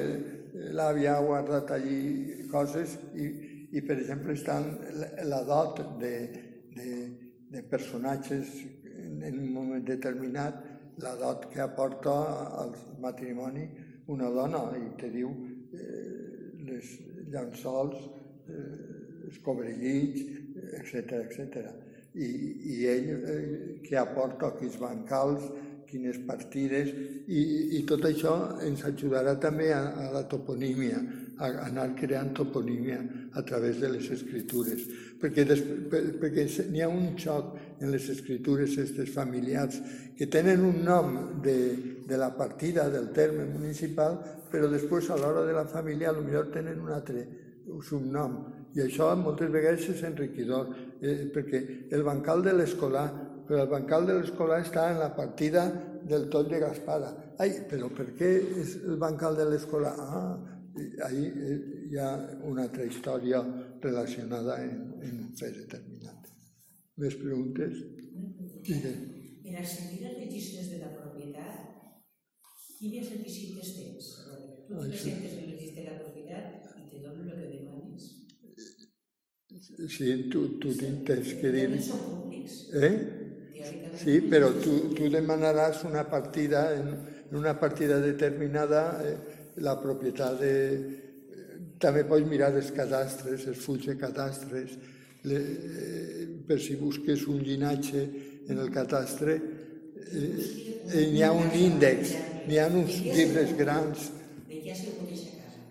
[0.74, 3.28] l'àvia ha guardat allí coses i,
[3.74, 4.68] i per exemple, estan
[5.26, 6.14] la dot de,
[6.76, 6.90] de,
[7.50, 8.54] de personatges
[8.94, 10.62] en un moment determinat,
[11.02, 12.14] la dot que aporta
[12.62, 13.66] al matrimoni
[14.14, 14.62] una dona.
[14.78, 15.32] I te diu
[15.74, 16.94] eh, les
[17.34, 17.98] llençols,
[18.46, 20.22] eh, els cobrellits,
[20.84, 21.66] etc etc.
[22.14, 22.30] I,
[22.76, 23.44] i ell eh,
[23.88, 25.50] que aporta quins bancals,
[25.90, 26.94] quines partides,
[27.26, 27.42] i,
[27.80, 31.02] i tot això ens ajudarà també a, a la toponímia,
[31.38, 33.00] a anar creant toponímia
[33.34, 34.86] a través de les escritures,
[35.22, 35.64] perquè, des,
[36.22, 39.80] perquè n'hi ha un xoc en les escritures aquestes familiars
[40.18, 41.58] que tenen un nom de,
[42.08, 44.20] de la partida del terme municipal,
[44.52, 47.26] però després a l'hora de la família potser tenen un altre
[47.82, 50.72] subnom i això moltes vegades és enriquidor,
[51.02, 51.60] eh, perquè
[51.94, 53.06] el bancal de l'escolar,
[53.48, 55.68] però el bancal de l'escolar està en la partida
[56.04, 57.12] del toll de Gaspara.
[57.40, 58.32] Ai, però per què
[58.64, 59.94] és el bancal de l'escolar?
[60.00, 60.34] Ah,
[61.08, 61.58] ahí eh,
[61.92, 62.12] hi ha
[62.50, 63.42] una altra història
[63.82, 66.30] relacionada en, en un fet determinat.
[67.04, 67.84] Més preguntes?
[68.70, 68.94] Digue.
[69.44, 71.70] En accedir als registres de la propietat,
[72.80, 74.12] quins requisits tens?
[74.68, 78.10] Tu te presentes en el registre de la propietat i te donen el que demanes.
[79.96, 81.68] Sí, tu, tu tens que dir...
[81.86, 82.56] Són públics.
[82.74, 82.96] Eh?
[83.94, 86.88] Sí, però tu, tu demanaràs una partida, en,
[87.30, 89.18] en una partida determinada, eh,
[89.62, 90.54] la propietat de...
[91.84, 94.78] També pots mirar els cadastres, els fulls de cadastres,
[95.28, 98.04] le, eh, per si busques un llinatge
[98.48, 99.36] en el cadastre,
[100.04, 102.16] eh, n'hi ha un índex,
[102.48, 104.10] n'hi ha uns llibres grans.
[104.48, 105.64] De què ha sigut aquesta casa?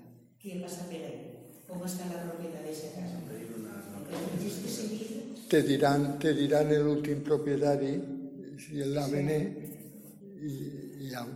[0.43, 1.21] Què passa per ahí?
[1.69, 3.23] Com està la propietat d'aquesta casa?
[5.53, 7.93] Te diran, te diran l'últim propietari,
[8.57, 9.39] si l'ha vené,
[10.41, 10.53] i,
[11.05, 11.27] i ja.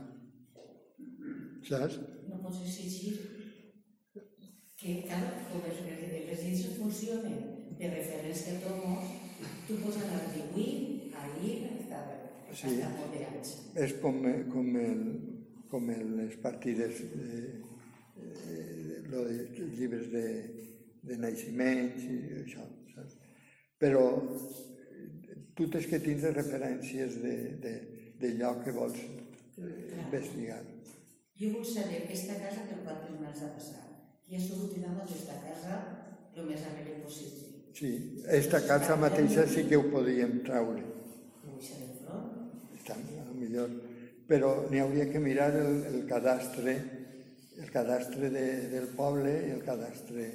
[1.69, 1.99] Saps?
[2.47, 3.19] No pots exigir
[4.77, 5.79] que, clar, com els,
[6.29, 7.39] les lleis funcionen
[7.79, 9.15] de referència a tomos,
[9.67, 12.03] tu pots anar atribuint ahir hasta,
[12.61, 12.75] sí.
[12.99, 13.55] moderats.
[13.83, 14.21] És com,
[14.53, 15.03] com, el,
[15.73, 17.57] com el, les partides, eh,
[18.21, 20.27] eh, lo de llibres de,
[21.09, 23.19] de naixements i això, saps?
[23.81, 24.07] Però
[25.57, 27.77] tu tens que tindre referències de, de,
[28.23, 30.63] de lloc que vols eh, investigar.
[31.37, 33.91] Jo vull saber aquesta casa per quantes mesos ha passat.
[34.27, 35.81] I ha solucionat aquesta casa
[36.37, 37.51] el més alegre possible.
[37.77, 37.91] Sí,
[38.25, 40.81] aquesta casa mateixa sí que ho podíem traure.
[41.57, 42.97] Està,
[43.37, 43.75] millor.
[44.31, 46.77] Però n'hi hauria que mirar el, el cadastre,
[47.61, 50.31] el cadastre de, del poble i el cadastre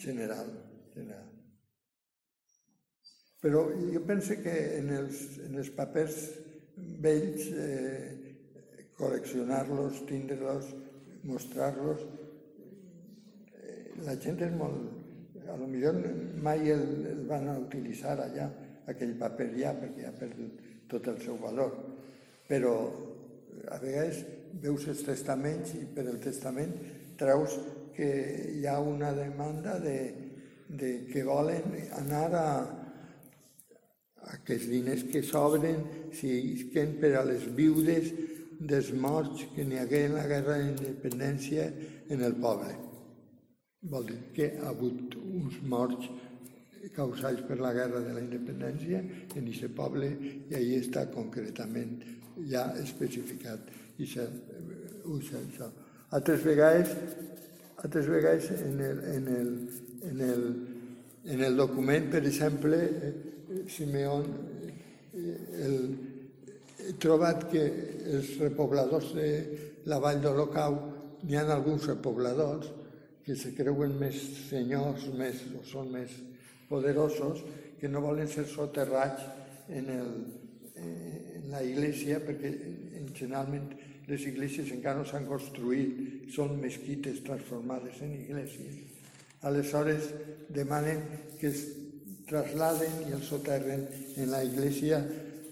[0.00, 0.48] general.
[0.94, 1.28] general.
[3.42, 6.18] Però jo penso que en els, en els papers
[7.02, 8.21] vells eh,
[9.02, 10.72] col·leccionar-los, tindre-los,
[11.28, 12.04] mostrar-los.
[14.06, 14.98] La gent és molt...
[15.52, 15.96] A lo millor
[16.40, 18.46] mai el, el van a utilitzar allà,
[18.88, 21.74] aquell paper ja, perquè ha perdut tot el seu valor.
[22.48, 22.72] Però
[23.68, 24.22] a vegades
[24.62, 26.72] veus els testaments i per el testament
[27.20, 27.58] treus
[27.96, 28.08] que
[28.54, 29.98] hi ha una demanda de,
[30.68, 32.46] de que volen anar a,
[34.38, 35.82] aquests diners que sobren
[36.14, 38.12] si isquen per a les viudes
[38.68, 41.68] dels morts que n'hi hagué en la guerra d'independència
[42.14, 42.74] en el poble.
[43.92, 46.10] Vol dir que ha hagut uns morts
[46.94, 50.10] causats per la guerra de la independència en aquest poble
[50.50, 51.98] i ahí està concretament
[52.50, 55.68] ja especificat i això.
[56.12, 56.92] Altres vegades,
[57.84, 59.52] altres vegades en el, en el,
[60.10, 60.46] en el,
[61.34, 62.80] en el document, per exemple,
[63.68, 64.26] Simeón,
[65.14, 65.78] el,
[66.82, 67.62] he trobat que
[68.16, 69.28] els repobladors de
[69.90, 70.78] la vall d'Olocau,
[71.22, 72.70] n'hi ha alguns repobladors
[73.22, 74.18] que se creuen més
[74.48, 76.14] senyors, més, o són més
[76.68, 77.42] poderosos,
[77.78, 79.22] que no volen ser soterrats
[79.70, 80.10] en, el,
[80.82, 82.50] en la iglesia, perquè
[83.14, 83.70] generalment
[84.08, 88.80] les iglesias encara no s'han construït, són mesquites transformades en iglesias.
[89.46, 90.10] Aleshores
[90.50, 91.02] demanen
[91.38, 91.62] que es
[92.30, 95.02] trasladen i els soterren en la iglesia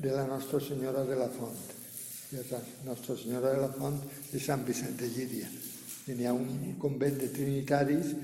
[0.01, 1.57] de la Nostra Senyora de la Font.
[2.31, 4.01] Ja saps, Nostra Senyora de la Font
[4.33, 5.49] de Sant Vicent de Llíria.
[6.09, 8.15] I n'hi ha un convent de trinitaris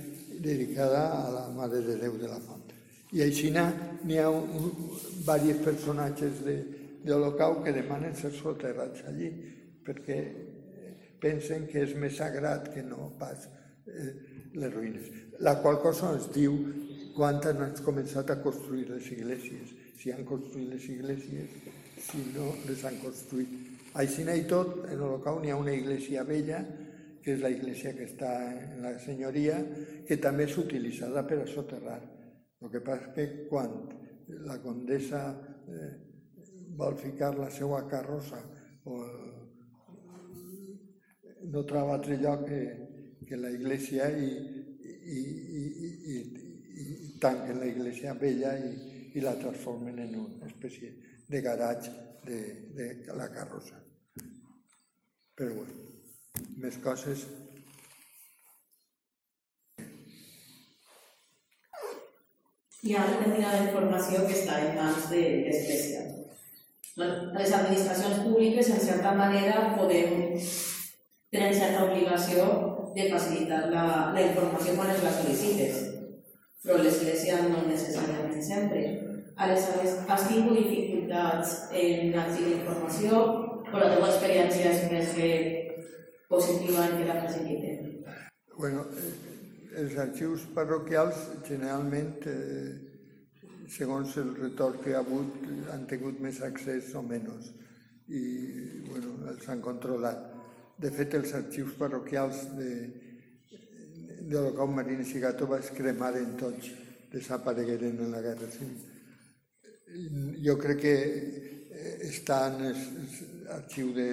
[0.41, 2.73] dedicada a la Mare de Déu de la Font.
[3.13, 6.57] I així n'hi ha diversos personatges de,
[7.05, 9.29] d'Holocau que demanen ser soterrats allí,
[9.85, 10.19] perquè
[11.21, 13.47] pensen que és més sagrat que no pas
[13.87, 14.11] eh,
[14.57, 15.13] les ruïnes.
[15.45, 16.57] La qual cosa ens diu
[17.17, 21.55] quan han començat a construir les iglésies, si han construït les iglésies,
[22.07, 23.55] si no les han construït.
[23.97, 26.61] Així i tot, en Holocau n'hi ha una iglesia vella,
[27.25, 29.57] que és la iglesia que està en la senyoria,
[30.07, 31.99] que també és utilitzada per a soterrar.
[32.63, 33.73] El que passa que quan
[34.47, 35.23] la condessa
[35.67, 35.89] eh,
[36.77, 38.39] vol ficar la seva carrossa
[38.85, 39.01] o
[41.51, 42.61] no troba altre lloc que,
[43.27, 44.31] que la iglesia i,
[44.87, 45.65] i, i,
[46.15, 46.46] i,
[46.77, 48.71] i, tanquen la iglesia vella i,
[49.17, 50.93] i la transformen en una espècie
[51.29, 51.93] de garatge
[52.27, 52.39] de,
[52.77, 53.81] de la carrossa.
[55.37, 55.83] Però bueno,
[56.63, 57.27] més coses
[62.87, 65.25] hi ha determinada informació que està en mans de.
[66.97, 70.39] Les administracions públiques, en certa manera, podem
[71.35, 72.47] tenir certa obligació
[72.97, 73.83] de facilitar la,
[74.15, 75.83] la informació quan es la sol·licites,
[76.67, 78.83] però l'Església no necessàriament sempre.
[79.37, 83.21] Aleshores, has tingut dificultats en accés a la informació
[83.67, 85.31] o la teva experiència és més que
[86.31, 88.03] positiva en que la faciliten?
[88.57, 89.13] Bueno, eh,
[89.83, 92.75] els arxius parroquials generalment, eh,
[93.69, 97.53] segons el retorn que ha hagut, han tingut més accés o menys
[98.09, 98.23] i
[98.89, 100.33] bueno, els han controlat.
[100.79, 102.71] De fet, els arxius parroquials de,
[104.21, 106.71] de l'Holocau Marines i Gàtova es cremaren tots,
[107.13, 108.81] desaparegueren en la Guerra Civil.
[110.45, 112.65] Jo crec que eh, està en
[113.47, 114.09] l'arxiu de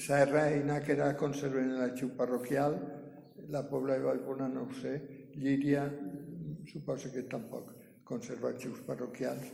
[0.00, 2.78] Serra i Nàquera conserven l'arxiu parroquial,
[3.48, 4.96] la Pobla de Vallbona no ho sé,
[5.38, 5.84] Llíria
[6.66, 7.70] suposo que tampoc
[8.04, 9.46] conserva arxius parroquials.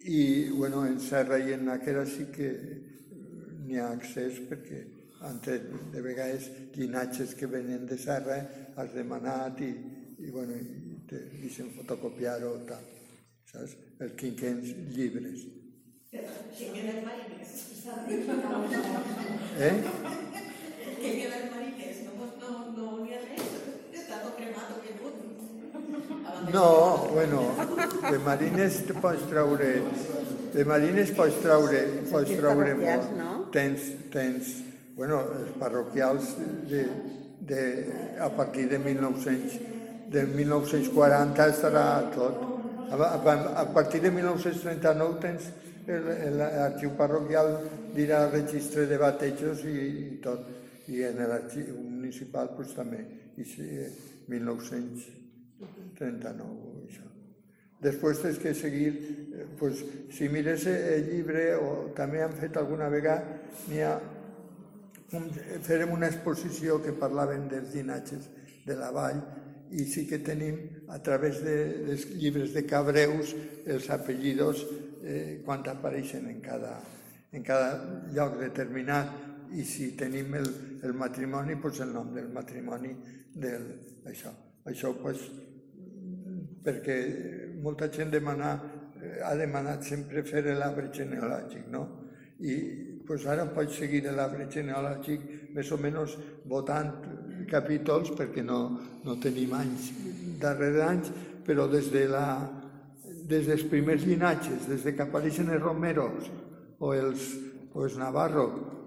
[0.00, 2.50] I bueno, en Serra i en Nàquera sí que
[3.66, 4.82] n'hi ha accés perquè
[5.26, 8.38] han tret de vegades llinatges que venen de Serra,
[8.76, 9.72] has demanat i,
[10.22, 12.84] i, bueno, i te deixen fotocopiar o tal,
[13.50, 13.76] saps?
[14.00, 15.46] Els quinquens llibres.
[16.12, 16.20] Eh?
[20.96, 22.06] Que queden mariners,
[26.52, 27.54] no, bueno,
[28.10, 29.82] de marines te pots treure...
[30.54, 33.10] De marines pots treure, pots treure molt.
[33.52, 34.52] Tens, tens,
[34.96, 36.32] bueno, els parroquials
[36.70, 36.86] de,
[37.40, 39.60] de, a partir de 1900,
[40.08, 42.34] de 1940 estarà tot.
[42.88, 45.42] A, a, a partir de 1939 tens
[45.86, 47.60] l'arxiu parroquial
[47.94, 50.40] dirà registre de batejos i, i tot.
[50.88, 53.04] I en l'arxiu municipal pues, també,
[53.36, 53.62] i sí,
[54.30, 57.02] 1939, això.
[57.82, 58.92] Després tens que seguir,
[59.58, 59.84] pues,
[60.14, 63.22] si mires el llibre, o també han fet alguna vegada,
[63.68, 64.15] n'hi ha
[65.14, 65.28] un,
[65.62, 68.30] farem una exposició que parlaven dels llinatges
[68.66, 69.20] de la vall
[69.70, 73.34] i sí que tenim a través de, dels llibres de Cabreus
[73.66, 74.64] els apellidos
[75.02, 76.76] eh, quan apareixen en cada,
[77.32, 77.70] en cada
[78.14, 79.14] lloc determinat
[79.54, 80.48] i si tenim el,
[80.82, 82.92] el matrimoni, doncs el nom del matrimoni
[83.34, 83.66] del,
[84.10, 84.32] això.
[84.66, 85.22] Això pues,
[86.66, 86.96] perquè
[87.62, 88.56] molta gent demana,
[88.98, 91.84] eh, ha demanat sempre fer l'arbre genealògic, no?
[92.42, 92.54] I
[93.06, 96.16] pues ara pots seguir l'arbre genealògic més o menys
[96.50, 96.92] votant
[97.50, 98.60] capítols perquè no,
[99.04, 99.90] no tenim anys
[100.40, 101.10] darrere anys,
[101.46, 102.26] però des, de la,
[103.28, 106.30] des dels primers llinatges, des de que apareixen els romeros
[106.78, 107.30] o els,
[107.72, 108.46] o els Navarro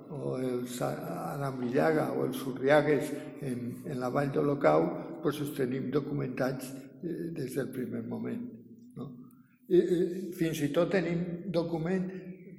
[0.10, 3.12] o els Arambillaga o els Surriagues
[3.46, 4.88] en, en la vall d'Olocau,
[5.24, 6.72] doncs els tenim documentats
[7.04, 8.42] eh, des del primer moment.
[8.98, 9.10] No?
[9.70, 9.84] I,
[10.38, 11.22] fins i tot tenim
[11.54, 12.10] document,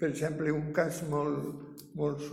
[0.01, 2.25] per exemple, un cas molt, molt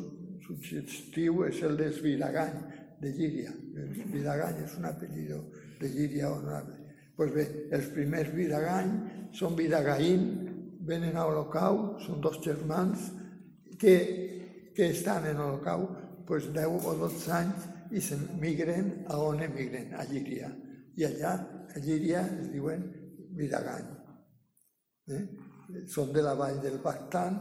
[0.47, 2.57] suggestiu és el d'Esviragany,
[3.01, 3.53] de Llíria.
[3.84, 5.41] Esviragany és un apellido
[5.80, 6.78] de Llíria honorable.
[7.18, 8.91] Pues bé, els primers Viragany
[9.36, 10.28] són Viragaín,
[10.88, 13.09] venen a Holocau, són dos germans
[13.82, 13.95] que,
[14.76, 15.88] que estan en Holocau
[16.30, 20.51] pues, 10 o 12 anys i s'emigren a on emigren, a Llíria.
[20.97, 21.34] I allà,
[21.74, 22.86] a Llíria, es diuen
[23.38, 23.91] Viragany.
[25.13, 25.24] Eh?
[25.91, 27.38] Són de la vall del Bastant,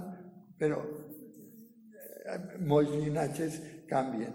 [0.58, 4.34] però eh, molts llinatges canvien.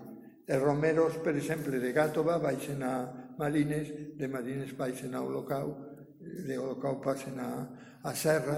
[0.51, 2.95] Els romeros, per exemple, de Gàtova baixen a
[3.39, 5.71] Marines, de Marines baixen a Holocau,
[6.19, 7.51] de Holocau passen a,
[8.03, 8.57] a Serra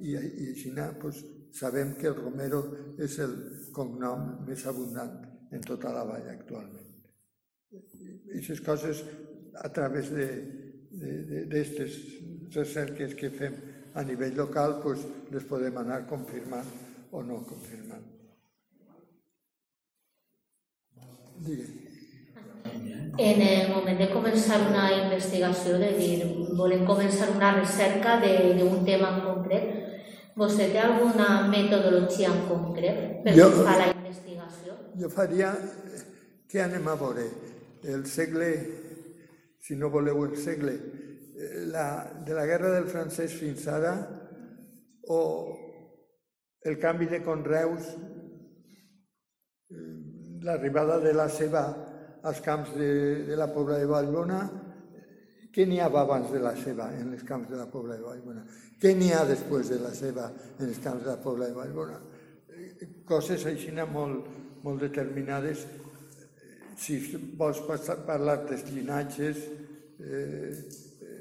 [0.00, 1.20] i, i així pues,
[1.54, 2.62] sabem que el romero
[2.98, 3.34] és el
[3.76, 5.20] cognom més abundant
[5.52, 6.88] en tota la vall actualment.
[7.74, 9.04] I aquestes coses
[9.62, 12.00] a través d'aquestes
[12.54, 13.54] recerques que fem
[13.94, 16.83] a nivell local pues, les podem anar confirmant
[17.14, 18.04] o no confirmant.
[21.46, 21.80] Digue'm.
[23.16, 26.16] En el moment de començar una investigació, de dir,
[26.58, 29.68] volem començar una recerca d'un tema en concret,
[30.34, 34.74] vostè té alguna metodologia en concret per jo, fer la investigació?
[34.98, 35.52] Jo faria,
[36.50, 37.28] què anem a veure?
[37.94, 38.50] El segle,
[39.62, 41.86] si no voleu el segle, eh, la,
[42.26, 43.94] de la guerra del francès fins ara,
[45.06, 45.20] o
[46.64, 47.90] el canvi de conreus,
[49.68, 49.76] eh,
[50.42, 51.64] l'arribada de la seva
[52.24, 54.40] als camps de, de la Pobla de Vallbona,
[55.54, 58.46] què n'hi havia abans de la seva en els camps de la Pobla de Vallbona?
[58.80, 62.00] Què n'hi ha després de la seva en els camps de la Pobla de Vallbona?
[63.06, 64.26] Coses així molt,
[64.64, 65.66] molt determinades.
[66.80, 66.96] Si
[67.38, 69.44] vols parlar dels llinatges,
[70.00, 70.50] eh,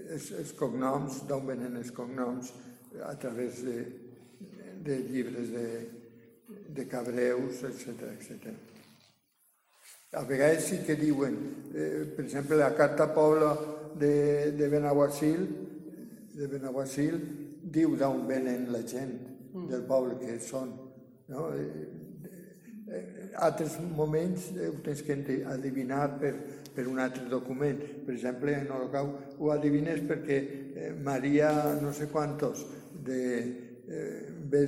[0.09, 2.53] els, els cognoms, d'on venen els cognoms,
[3.03, 3.77] a través de,
[4.83, 5.67] de llibres de,
[6.75, 8.53] de cabreus, etc etc.
[10.13, 11.37] A vegades sí que diuen,
[11.73, 13.55] eh, per exemple, la Carta Pobla
[13.97, 15.47] de, de Benaguasil,
[16.33, 17.17] de Benaguasil,
[17.63, 19.15] diu d'on venen la gent
[19.53, 19.67] mm.
[19.71, 20.75] del poble que són.
[21.33, 21.47] No?
[21.57, 21.87] Eh,
[22.93, 25.17] eh, altres moments ho tens que
[25.49, 26.33] adivinar per,
[26.75, 27.79] per un altre document.
[28.05, 34.67] Per exemple, en Holocau ho adivines perquè eh, Maria no sé quantos de, eh, de,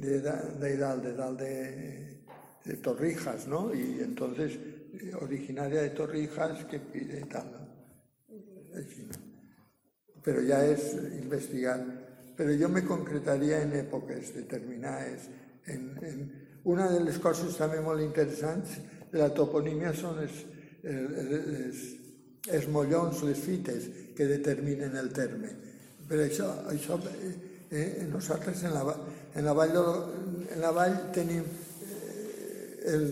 [0.00, 2.18] de, de dalt, de
[2.64, 3.74] de, Torrijas, ¿no?
[3.74, 4.58] Y entonces,
[4.92, 7.66] eh, originaria de Torrijas, que pide tal.
[10.22, 11.82] Pero ya es investigar.
[12.36, 15.28] Pero yo me concretaría en épocas determinadas.
[15.66, 16.48] En, en...
[16.64, 18.74] Una de les coses també molt interessants
[19.08, 20.42] de la toponímia són els,
[20.84, 21.84] els,
[23.24, 25.48] les fites que determinen el terme.
[26.08, 26.98] Per això, això
[27.70, 28.96] eh, eh nosaltres en la,
[29.34, 29.76] en la, vall,
[30.50, 31.44] en la vall tenim
[32.88, 33.08] el,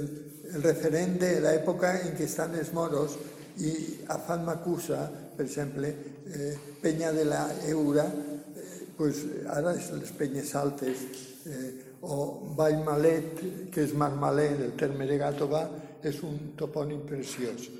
[0.54, 3.16] el referent de l'època en què estan els moros
[3.64, 3.72] i
[4.12, 5.88] a Fatmacusa, per exemple,
[6.28, 11.04] eh, Penya de la Eura, eh, pues, ara és les penyes altes,
[11.46, 11.70] eh,
[12.02, 13.40] o Vall Malet,
[13.72, 15.64] que és Marmalet, el terme de Gàtova,
[16.04, 17.70] és un topònim preciós.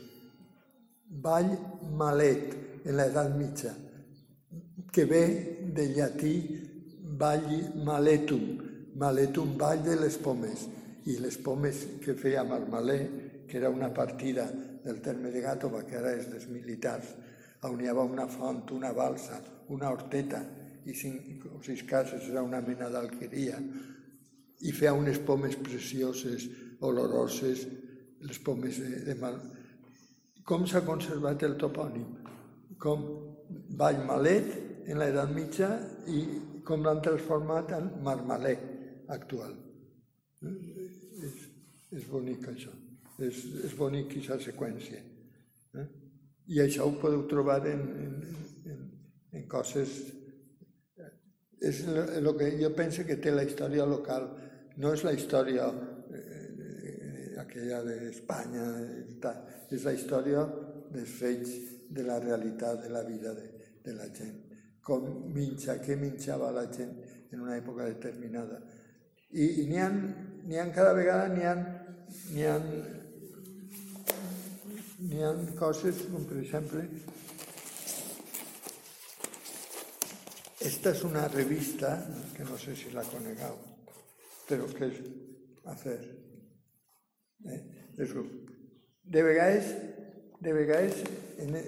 [1.22, 1.52] Vall
[1.96, 3.74] Malet, en l'edat mitja,
[4.92, 5.24] que ve
[5.76, 6.34] del llatí
[7.18, 8.44] Vall Maletum,
[8.96, 10.66] Maletum, Vall de les Pomes
[11.06, 12.98] i les pomes que feia Marmalé,
[13.46, 14.46] que era una partida
[14.84, 17.12] del terme de Gàtova, que ara és dels militars,
[17.66, 19.38] on hi havia una font, una balsa,
[19.74, 20.42] una horteta
[20.86, 23.58] i cinc o sis cases, era una mena d'alqueria,
[24.62, 26.48] i feia unes pomes precioses,
[26.80, 27.66] oloroses,
[28.26, 29.38] les pomes de, de Mal...
[30.46, 32.06] Com s'ha conservat el topònim?
[32.78, 33.02] Com
[33.78, 34.52] Vall Malet
[34.86, 35.72] en l'edat mitja
[36.06, 36.20] i
[36.66, 38.56] com l'han transformat en Marmalé
[39.14, 39.54] actual.
[40.42, 41.36] És,
[41.96, 42.72] és bonic això,
[43.22, 45.00] és, és bonic aquesta seqüència.
[45.80, 45.86] Eh?
[46.56, 48.16] I això ho podeu trobar en, en,
[48.74, 48.86] en,
[49.32, 49.96] en coses...
[51.66, 54.26] És el que jo penso que té la història local,
[54.76, 58.66] no és la història eh, aquella d'Espanya,
[59.72, 60.44] és la història
[60.92, 61.54] dels fets
[61.96, 63.48] de la realitat de la vida de,
[63.86, 64.45] de la gent.
[64.86, 66.92] Com minxa, què minxava la gent
[67.32, 68.60] en una època determinada
[69.30, 71.54] i, i n'hi ha, ha cada vegada n'hi ha,
[72.46, 72.56] ha,
[75.26, 76.24] ha coses com
[80.66, 81.92] esta és una revista
[82.36, 83.58] que no sé si la conegueu
[84.46, 85.02] però que és
[85.66, 85.98] a fer
[87.50, 87.60] eh?
[87.98, 89.72] de vegades
[90.40, 91.02] de vegades
[91.42, 91.58] en,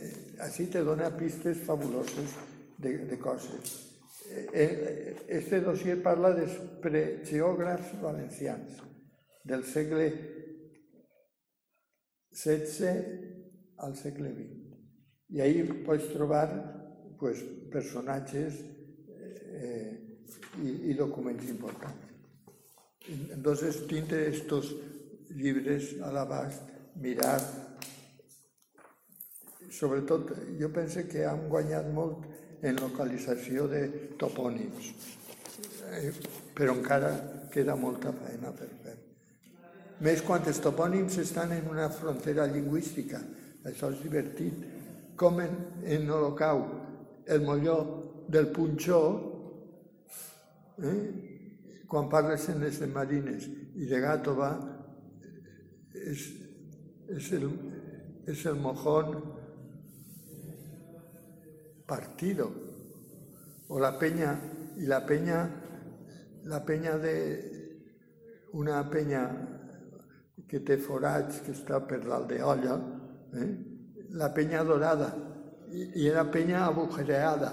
[0.46, 2.38] així te dona pistes fabuloses
[2.78, 3.88] de, de coses
[4.30, 6.52] Eh, este dossier parla dels
[6.82, 8.76] pregeògrafs valencians
[9.42, 10.08] del segle
[12.36, 12.90] XVI
[13.84, 14.76] al segle XX.
[15.32, 16.50] I ahí pots trobar
[17.18, 17.40] pues,
[17.72, 18.60] personatges
[19.08, 20.20] eh,
[20.60, 22.04] i, i documents importants.
[23.32, 24.74] Entonces, tindre estos
[25.32, 26.68] llibres a l'abast,
[27.00, 27.40] mirar,
[29.72, 32.26] sobretot, jo penso que han guanyat molt
[32.62, 33.82] en localització de
[34.18, 34.90] topònims,
[35.92, 36.10] eh,
[36.54, 37.12] però encara
[37.52, 38.96] queda molta feina per fer.
[40.04, 43.20] Més quan els topònims estan en una frontera lingüística,
[43.66, 44.66] això és divertit.
[45.18, 46.60] Com en, en Holocau,
[47.26, 47.78] el molló
[48.30, 49.00] del punxó,
[50.78, 51.00] eh?
[51.88, 54.52] quan parles en les marines i de Gàtova,
[55.98, 56.28] és,
[57.10, 57.48] és, el,
[58.30, 59.16] és el mojón
[61.88, 62.52] partido.
[63.68, 64.30] o la penya,
[64.80, 65.38] i la penya,
[66.48, 67.14] la penya de,
[68.56, 69.24] una penya
[70.48, 72.76] que té forats, que està per l'aldeolla,
[73.36, 73.48] eh?
[74.16, 75.10] la penya dorada,
[75.68, 77.50] i, i era penya agujereada,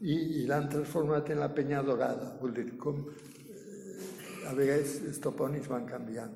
[0.00, 2.32] i, i l'han transformat en la penya dorada.
[2.40, 6.34] Vull dir, com eh, a vegades els topònims van canviant,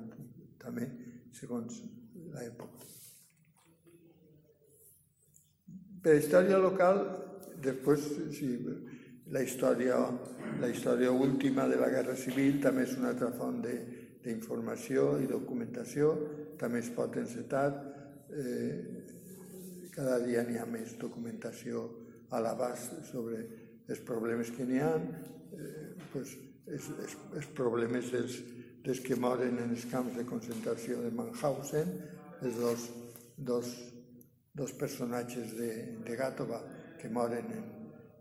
[0.63, 0.87] també,
[1.35, 1.83] segons
[2.31, 3.00] l'època.
[6.01, 7.03] Per història local,
[7.61, 8.55] després, sí,
[9.31, 9.99] la història,
[10.59, 16.15] la història última de la Guerra Civil també és una altra font d'informació i documentació,
[16.57, 17.67] també es pot encetar.
[18.33, 18.73] Eh,
[19.93, 21.83] cada dia n'hi ha més documentació
[22.31, 23.43] a l'abast sobre
[23.91, 26.33] els problemes que n'hi ha, eh, pues,
[26.65, 28.39] els, els, els problemes dels,
[28.81, 31.93] dels que moren en els camps de concentració de Mauthausen,
[32.41, 32.89] els dos,
[33.37, 33.73] dos
[34.53, 35.71] dos personatges de,
[36.05, 36.59] de Gàtova
[36.99, 37.67] que moren en,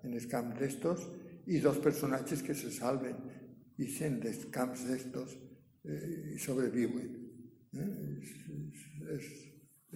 [0.07, 1.07] en els camps d'estos
[1.51, 3.19] i dos personatges que se salven
[3.81, 5.35] i sent dels camps d'estos
[5.85, 7.11] eh, i sobreviuen.
[7.75, 7.91] Eh?
[8.21, 8.35] És,
[9.17, 9.29] és,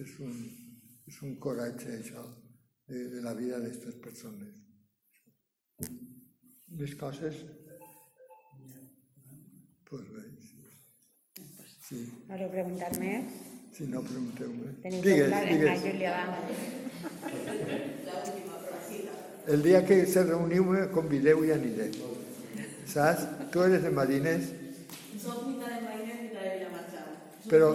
[0.03, 0.35] és, un,
[1.07, 2.25] és un coratge això
[2.89, 4.63] de, de la vida d'aquestes persones.
[6.75, 7.45] Les coses...
[9.85, 10.23] Pues bé,
[11.85, 11.99] sí.
[12.27, 13.54] Voleu preguntar més?
[13.75, 14.71] Si no, pregunteu-me.
[15.03, 15.81] Digues, digues.
[15.83, 16.13] Júlia,
[19.47, 21.89] El dia que se reuniu me convideu i aniré.
[22.87, 23.25] Saps?
[23.51, 24.47] Tu eres de Marines?
[25.19, 27.11] Soc mitat de Marines, mitat de Villamarxant.
[27.51, 27.67] Però,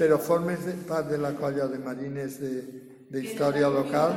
[0.00, 2.40] però formes part de la colla de Marines
[3.12, 4.16] d'història local?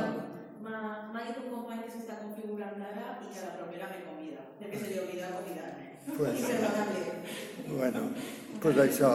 [0.64, 4.80] M'ha dit un company que s'està configurant ara i que la propera me convida, perquè
[4.80, 5.84] se li oblida convidar-me.
[6.16, 6.38] Pues,
[7.76, 8.08] bueno,
[8.64, 9.12] pues això.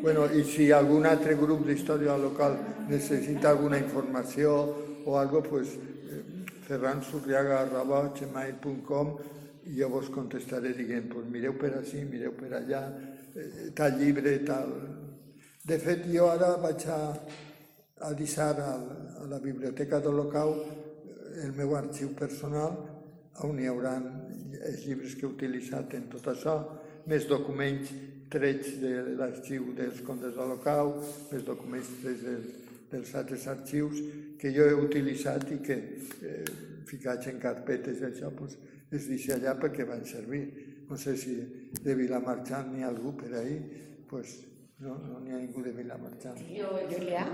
[0.00, 2.56] Bueno, i si algun altre grup d'història local
[2.88, 4.72] necessita alguna informació
[5.04, 9.06] o algo, pues, eh, ferransurriaga.gmail.com
[9.68, 12.96] i jo vos contestaré dient, pues mireu per així, mireu per allà,
[13.36, 14.72] eh, tal llibre, tal...
[15.68, 17.12] De fet, jo ara vaig a,
[18.08, 18.80] a deixar a,
[19.20, 22.72] a la biblioteca de l'Olocau eh, el meu arxiu personal
[23.44, 26.56] on hi haurà els llibres que he utilitzat en tot això,
[27.04, 27.92] més documents
[28.30, 30.96] trets de l'arxiu dels contes de l'Olocau,
[31.32, 32.50] més documents trets dels,
[32.90, 34.02] dels altres arxius
[34.40, 35.78] que jo he utilitzat i que
[36.26, 36.44] eh,
[36.90, 38.56] ficats en carpetes i això pues,
[38.90, 40.44] es deixa allà perquè van servir.
[40.90, 41.36] No sé si
[41.84, 43.58] de Vilamarxant n'hi ha algú per ahí,
[44.10, 44.40] pues,
[44.82, 46.40] no, no n'hi ha ningú de Vilamarxant.
[46.50, 47.26] Jo, Julià.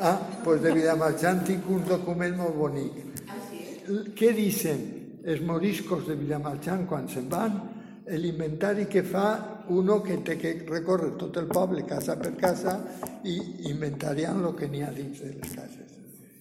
[0.00, 3.00] Ah, pues de Vilamarxant tinc un document molt bonic.
[3.28, 3.60] Ah, sí?
[4.16, 4.84] Què dicen
[5.24, 7.60] els moriscos de Vilamarxant quan se'n van?
[8.04, 12.74] L'inventari que fa uno que té que recórrer tot el poble, casa per casa,
[13.24, 15.94] i inventariant el que n'hi ha dins de les cases.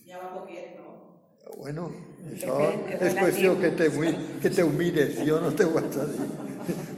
[0.10, 1.56] Ja va poquet, no?
[1.56, 1.88] Bueno,
[2.34, 2.58] això
[2.98, 3.88] és qüestió que te,
[4.44, 6.28] que te ho mires, jo no te ho vaig a dir.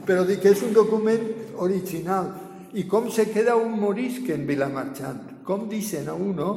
[0.06, 1.22] Però dic que és un document
[1.62, 2.32] original.
[2.76, 5.42] I com se queda un morisc en Vilamarxant?
[5.46, 6.50] Com dicen a uno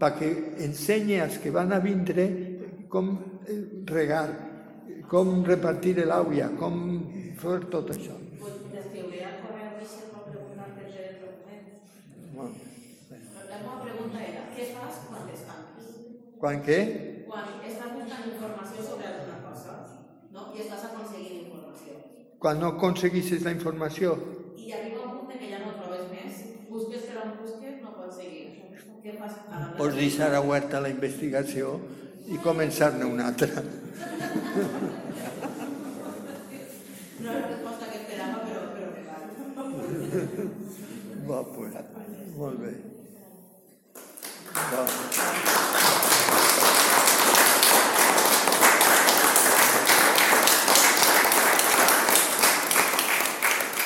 [0.00, 0.30] perquè
[0.64, 2.28] ensenye als que van a vindre
[2.92, 3.16] com
[3.88, 4.28] regar,
[5.08, 6.76] com repartir l'àvia, com
[7.44, 8.16] fer tot això.
[16.44, 16.78] Quan què?
[17.24, 19.76] Quan estàs buscant informació sobre alguna cosa
[20.34, 20.42] no?
[20.52, 21.94] i estàs aconseguint informació.
[22.42, 24.12] Quan no aconseguissis la informació?
[24.60, 28.20] I arriba un punt que ja no trobes més, busques per on busques, no pots
[28.20, 28.44] seguir.
[29.04, 29.40] Què fas?
[29.78, 31.78] Pots deixar oberta la investigació
[32.28, 33.64] i començar-ne una altra.
[37.24, 39.22] No és la resposta que esperava, però, però regal.
[41.30, 41.72] Va, pues,
[42.36, 42.72] molt bé.
[44.74, 46.13] Va.